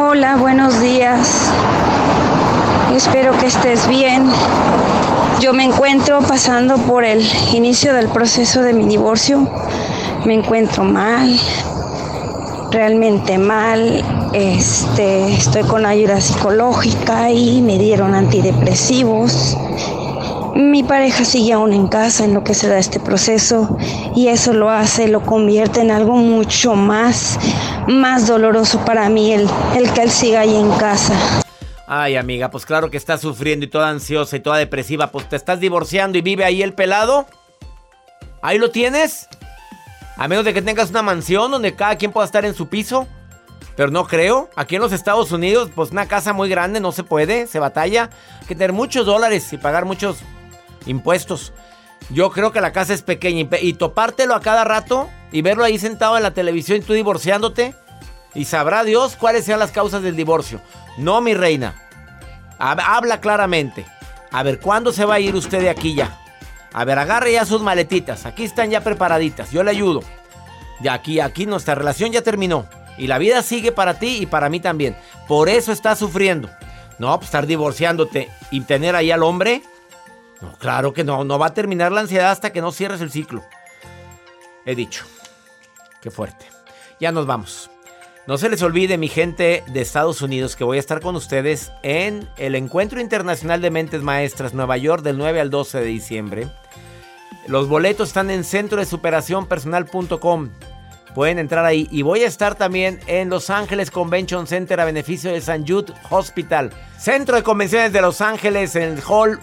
Hola, 0.00 0.36
buenos 0.36 0.80
días. 0.80 1.48
Espero 2.92 3.38
que 3.38 3.46
estés 3.46 3.86
bien. 3.86 4.28
Yo 5.40 5.52
me 5.52 5.64
encuentro 5.64 6.20
pasando 6.20 6.76
por 6.78 7.04
el 7.04 7.24
inicio 7.52 7.94
del 7.94 8.08
proceso 8.08 8.62
de 8.62 8.72
mi 8.72 8.84
divorcio. 8.84 9.48
Me 10.24 10.34
encuentro 10.34 10.82
mal, 10.82 11.38
realmente 12.72 13.38
mal. 13.38 14.02
Este, 14.32 15.34
estoy 15.34 15.62
con 15.64 15.86
ayuda 15.86 16.20
psicológica 16.20 17.30
y 17.30 17.60
me 17.60 17.78
dieron 17.78 18.14
antidepresivos. 18.14 19.56
Mi 20.54 20.82
pareja 20.82 21.24
sigue 21.24 21.52
aún 21.52 21.72
en 21.72 21.86
casa 21.86 22.24
en 22.24 22.34
lo 22.34 22.44
que 22.44 22.54
se 22.54 22.68
da 22.68 22.78
este 22.78 23.00
proceso 23.00 23.76
y 24.14 24.28
eso 24.28 24.52
lo 24.52 24.68
hace, 24.68 25.08
lo 25.08 25.22
convierte 25.22 25.80
en 25.80 25.90
algo 25.90 26.16
mucho 26.16 26.74
más, 26.74 27.38
más 27.88 28.26
doloroso 28.26 28.84
para 28.84 29.08
mí 29.08 29.32
el, 29.32 29.48
el 29.76 29.90
que 29.92 30.02
él 30.02 30.10
siga 30.10 30.40
ahí 30.40 30.54
en 30.54 30.70
casa. 30.72 31.14
Ay, 31.86 32.16
amiga, 32.16 32.50
pues 32.50 32.64
claro 32.66 32.90
que 32.90 32.96
estás 32.96 33.20
sufriendo 33.20 33.66
y 33.66 33.68
toda 33.68 33.88
ansiosa 33.88 34.36
y 34.36 34.40
toda 34.40 34.56
depresiva. 34.56 35.10
Pues 35.10 35.28
te 35.28 35.36
estás 35.36 35.60
divorciando 35.60 36.18
y 36.18 36.22
vive 36.22 36.44
ahí 36.44 36.62
el 36.62 36.72
pelado. 36.72 37.26
Ahí 38.42 38.58
lo 38.58 38.70
tienes. 38.70 39.28
A 40.16 40.28
menos 40.28 40.44
de 40.44 40.52
que 40.54 40.62
tengas 40.62 40.90
una 40.90 41.02
mansión 41.02 41.50
donde 41.50 41.74
cada 41.74 41.96
quien 41.96 42.12
pueda 42.12 42.26
estar 42.26 42.44
en 42.44 42.54
su 42.54 42.68
piso. 42.68 43.06
Pero 43.76 43.90
no 43.90 44.06
creo. 44.06 44.50
Aquí 44.54 44.76
en 44.76 44.82
los 44.82 44.92
Estados 44.92 45.32
Unidos, 45.32 45.70
pues 45.74 45.90
una 45.92 46.06
casa 46.06 46.32
muy 46.34 46.48
grande 46.50 46.78
no 46.80 46.92
se 46.92 47.04
puede, 47.04 47.46
se 47.46 47.58
batalla. 47.58 48.10
Hay 48.40 48.46
que 48.46 48.54
tener 48.54 48.72
muchos 48.72 49.06
dólares 49.06 49.50
y 49.52 49.56
pagar 49.56 49.86
muchos 49.86 50.18
impuestos. 50.86 51.52
Yo 52.10 52.30
creo 52.30 52.52
que 52.52 52.60
la 52.60 52.72
casa 52.72 52.92
es 52.92 53.00
pequeña 53.02 53.48
y, 53.60 53.72
topártelo 53.74 54.34
a 54.34 54.40
cada 54.40 54.64
rato 54.64 55.08
y 55.30 55.40
verlo 55.40 55.64
ahí 55.64 55.78
sentado 55.78 56.16
en 56.18 56.22
la 56.22 56.32
televisión 56.34 56.78
y 56.78 56.82
tú 56.82 56.92
divorciándote. 56.92 57.74
Y 58.34 58.44
sabrá 58.44 58.84
Dios 58.84 59.16
cuáles 59.16 59.44
sean 59.46 59.58
las 59.60 59.70
causas 59.70 60.02
del 60.02 60.16
divorcio. 60.16 60.60
No, 60.98 61.20
mi 61.22 61.32
reina. 61.34 61.74
Hab- 62.58 62.82
Habla 62.84 63.20
claramente. 63.20 63.86
A 64.30 64.42
ver, 64.42 64.58
¿cuándo 64.60 64.92
se 64.92 65.04
va 65.04 65.14
a 65.14 65.20
ir 65.20 65.34
usted 65.34 65.60
de 65.60 65.70
aquí 65.70 65.94
ya? 65.94 66.18
A 66.72 66.84
ver, 66.84 66.98
agarre 66.98 67.32
ya 67.32 67.44
sus 67.44 67.62
maletitas. 67.62 68.26
Aquí 68.26 68.44
están 68.44 68.70
ya 68.70 68.82
preparaditas. 68.82 69.50
Yo 69.50 69.62
le 69.62 69.70
ayudo. 69.70 70.02
Ya 70.80 70.94
aquí, 70.94 71.20
aquí 71.20 71.46
nuestra 71.46 71.74
relación 71.74 72.12
ya 72.12 72.22
terminó. 72.22 72.66
Y 72.98 73.06
la 73.06 73.18
vida 73.18 73.42
sigue 73.42 73.72
para 73.72 73.98
ti 73.98 74.18
y 74.20 74.26
para 74.26 74.48
mí 74.48 74.60
también. 74.60 74.96
Por 75.28 75.48
eso 75.48 75.72
estás 75.72 75.98
sufriendo. 75.98 76.50
No, 76.98 77.16
pues 77.18 77.28
estar 77.28 77.46
divorciándote 77.46 78.30
y 78.50 78.62
tener 78.62 78.96
ahí 78.96 79.10
al 79.10 79.22
hombre. 79.22 79.62
No, 80.40 80.52
claro 80.58 80.92
que 80.92 81.04
no. 81.04 81.24
No 81.24 81.38
va 81.38 81.46
a 81.46 81.54
terminar 81.54 81.92
la 81.92 82.00
ansiedad 82.00 82.30
hasta 82.30 82.52
que 82.52 82.60
no 82.60 82.72
cierres 82.72 83.00
el 83.00 83.10
ciclo. 83.10 83.44
He 84.64 84.74
dicho. 84.74 85.04
Qué 86.00 86.10
fuerte. 86.10 86.46
Ya 87.00 87.12
nos 87.12 87.26
vamos. 87.26 87.70
No 88.26 88.38
se 88.38 88.48
les 88.48 88.62
olvide, 88.62 88.98
mi 88.98 89.08
gente 89.08 89.64
de 89.66 89.80
Estados 89.80 90.22
Unidos, 90.22 90.54
que 90.54 90.62
voy 90.62 90.76
a 90.76 90.80
estar 90.80 91.00
con 91.00 91.16
ustedes 91.16 91.72
en 91.82 92.28
el 92.36 92.54
Encuentro 92.54 93.00
Internacional 93.00 93.60
de 93.60 93.72
Mentes 93.72 94.02
Maestras, 94.02 94.54
Nueva 94.54 94.76
York, 94.76 95.02
del 95.02 95.18
9 95.18 95.40
al 95.40 95.50
12 95.50 95.80
de 95.80 95.86
diciembre. 95.86 96.48
Los 97.46 97.68
boletos 97.68 98.08
están 98.08 98.30
en 98.30 98.44
centro 98.44 98.78
de 98.78 98.86
superación 98.86 99.46
personal.com. 99.46 100.50
Pueden 101.14 101.38
entrar 101.38 101.64
ahí. 101.64 101.88
Y 101.90 102.02
voy 102.02 102.22
a 102.22 102.28
estar 102.28 102.54
también 102.54 103.00
en 103.06 103.28
Los 103.28 103.50
Ángeles 103.50 103.90
Convention 103.90 104.46
Center 104.46 104.80
a 104.80 104.84
beneficio 104.84 105.32
de 105.32 105.40
San 105.40 105.66
Jude 105.66 105.92
Hospital. 106.10 106.70
Centro 106.98 107.36
de 107.36 107.42
Convenciones 107.42 107.92
de 107.92 108.00
Los 108.00 108.20
Ángeles 108.20 108.76
en 108.76 108.94
el 108.94 109.02
Hall 109.06 109.40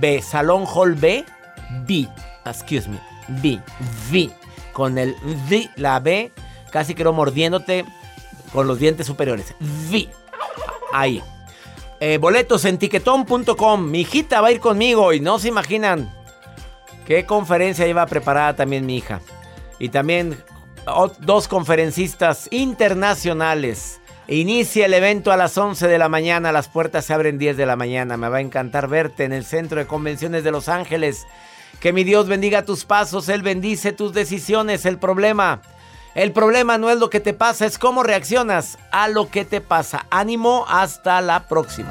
B, 0.00 0.22
Salón 0.22 0.64
Hall 0.72 0.94
B, 0.94 1.24
B. 1.86 2.08
Excuse 2.44 2.88
me, 2.88 3.00
B, 3.42 3.60
V. 4.12 4.30
Con 4.72 4.98
el 4.98 5.16
V, 5.48 5.70
la 5.76 5.98
B, 5.98 6.30
casi 6.70 6.94
creo 6.94 7.12
mordiéndote 7.12 7.84
con 8.52 8.68
los 8.68 8.78
dientes 8.78 9.06
superiores. 9.06 9.54
V. 9.90 10.08
Ahí. 10.92 11.22
Eh, 12.00 12.18
boletos 12.18 12.64
en 12.64 12.78
tiquetón.com. 12.78 13.90
Mi 13.90 14.02
hijita 14.02 14.40
va 14.40 14.48
a 14.48 14.52
ir 14.52 14.60
conmigo 14.60 15.12
y 15.12 15.20
no 15.20 15.40
se 15.40 15.48
imaginan 15.48 16.17
qué 17.08 17.24
conferencia 17.24 17.86
lleva 17.86 18.04
preparada 18.04 18.54
también 18.54 18.84
mi 18.84 18.98
hija. 18.98 19.22
Y 19.78 19.88
también 19.88 20.36
dos 21.20 21.48
conferencistas 21.48 22.48
internacionales. 22.50 24.02
Inicia 24.26 24.84
el 24.84 24.92
evento 24.92 25.32
a 25.32 25.38
las 25.38 25.56
11 25.56 25.88
de 25.88 25.96
la 25.96 26.10
mañana, 26.10 26.52
las 26.52 26.68
puertas 26.68 27.06
se 27.06 27.14
abren 27.14 27.38
10 27.38 27.56
de 27.56 27.64
la 27.64 27.76
mañana. 27.76 28.18
Me 28.18 28.28
va 28.28 28.36
a 28.36 28.42
encantar 28.42 28.88
verte 28.88 29.24
en 29.24 29.32
el 29.32 29.46
Centro 29.46 29.78
de 29.78 29.86
Convenciones 29.86 30.44
de 30.44 30.50
Los 30.50 30.68
Ángeles. 30.68 31.26
Que 31.80 31.94
mi 31.94 32.04
Dios 32.04 32.28
bendiga 32.28 32.66
tus 32.66 32.84
pasos, 32.84 33.30
Él 33.30 33.40
bendice 33.40 33.92
tus 33.92 34.12
decisiones. 34.12 34.84
El 34.84 34.98
problema, 34.98 35.62
el 36.14 36.32
problema 36.32 36.76
no 36.76 36.90
es 36.90 36.98
lo 36.98 37.08
que 37.08 37.20
te 37.20 37.32
pasa, 37.32 37.64
es 37.64 37.78
cómo 37.78 38.02
reaccionas 38.02 38.76
a 38.92 39.08
lo 39.08 39.30
que 39.30 39.46
te 39.46 39.62
pasa. 39.62 40.04
Ánimo, 40.10 40.66
hasta 40.68 41.22
la 41.22 41.48
próxima. 41.48 41.90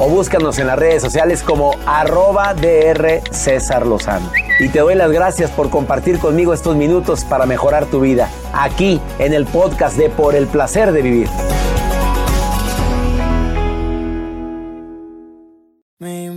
o 0.00 0.08
búscanos 0.08 0.58
en 0.58 0.66
las 0.66 0.78
redes 0.78 1.02
sociales 1.02 1.42
como 1.42 1.72
arroba 1.86 2.54
DR 2.54 3.20
César 3.30 3.86
Lozano. 3.86 4.32
Y 4.58 4.68
te 4.70 4.80
doy 4.80 4.94
las 4.94 5.12
gracias 5.12 5.50
por 5.50 5.68
compartir 5.70 6.18
conmigo 6.18 6.54
estos 6.54 6.74
minutos 6.74 7.24
para 7.24 7.46
mejorar 7.46 7.86
tu 7.86 8.00
vida, 8.00 8.30
aquí 8.52 9.00
en 9.18 9.34
el 9.34 9.44
podcast 9.44 9.96
de 9.96 10.08
Por 10.08 10.34
el 10.34 10.46
Placer 10.46 10.92
de 10.92 11.02
Vivir. 11.02 11.28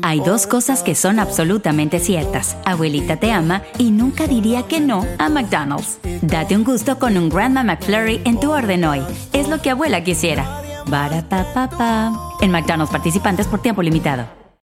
Hay 0.05 0.19
dos 0.19 0.45
cosas 0.45 0.83
que 0.83 0.93
son 0.93 1.17
absolutamente 1.17 1.99
ciertas. 1.99 2.57
Abuelita 2.65 3.15
te 3.15 3.31
ama 3.31 3.63
y 3.79 3.89
nunca 3.89 4.27
diría 4.27 4.63
que 4.63 4.79
no 4.79 5.07
a 5.17 5.29
McDonald's. 5.29 5.97
Date 6.21 6.55
un 6.55 6.65
gusto 6.65 6.99
con 6.99 7.17
un 7.17 7.29
Grandma 7.29 7.63
McFlurry 7.63 8.21
en 8.25 8.39
tu 8.39 8.51
orden 8.51 8.83
hoy. 8.83 9.01
Es 9.31 9.47
lo 9.47 9.61
que 9.61 9.71
abuela 9.71 10.03
quisiera. 10.03 10.62
Barapapapa. 10.87 12.11
En 12.41 12.51
McDonald's 12.51 12.91
participantes 12.91 13.47
por 13.47 13.61
tiempo 13.61 13.81
limitado. 13.81 14.42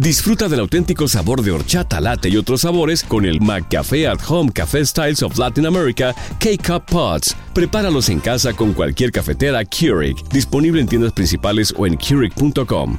Disfruta 0.00 0.48
del 0.48 0.60
auténtico 0.60 1.06
sabor 1.08 1.42
de 1.42 1.50
horchata, 1.50 2.00
latte 2.00 2.30
y 2.30 2.38
otros 2.38 2.62
sabores 2.62 3.04
con 3.04 3.26
el 3.26 3.38
McCafé 3.38 4.08
at 4.08 4.18
Home 4.28 4.50
Café 4.50 4.82
Styles 4.86 5.22
of 5.22 5.36
Latin 5.36 5.66
America 5.66 6.14
K-Cup 6.38 6.86
Pods. 6.86 7.36
Prepáralos 7.52 8.08
en 8.08 8.18
casa 8.20 8.54
con 8.54 8.72
cualquier 8.72 9.12
cafetera 9.12 9.62
Keurig, 9.62 10.16
disponible 10.30 10.80
en 10.80 10.88
tiendas 10.88 11.12
principales 11.12 11.74
o 11.76 11.86
en 11.86 11.98
Keurig.com. 11.98 12.98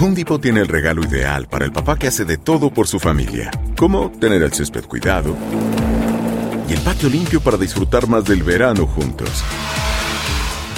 Home 0.00 0.14
Depot 0.14 0.40
tiene 0.40 0.60
el 0.60 0.68
regalo 0.68 1.04
ideal 1.04 1.46
para 1.48 1.66
el 1.66 1.72
papá 1.72 1.98
que 1.98 2.06
hace 2.06 2.24
de 2.24 2.38
todo 2.38 2.72
por 2.72 2.88
su 2.88 2.98
familia, 2.98 3.50
como 3.76 4.10
tener 4.12 4.42
el 4.42 4.54
césped 4.54 4.86
cuidado 4.86 5.36
y 6.66 6.72
el 6.72 6.80
patio 6.80 7.10
limpio 7.10 7.42
para 7.42 7.58
disfrutar 7.58 8.08
más 8.08 8.24
del 8.24 8.42
verano 8.42 8.86
juntos. 8.86 9.44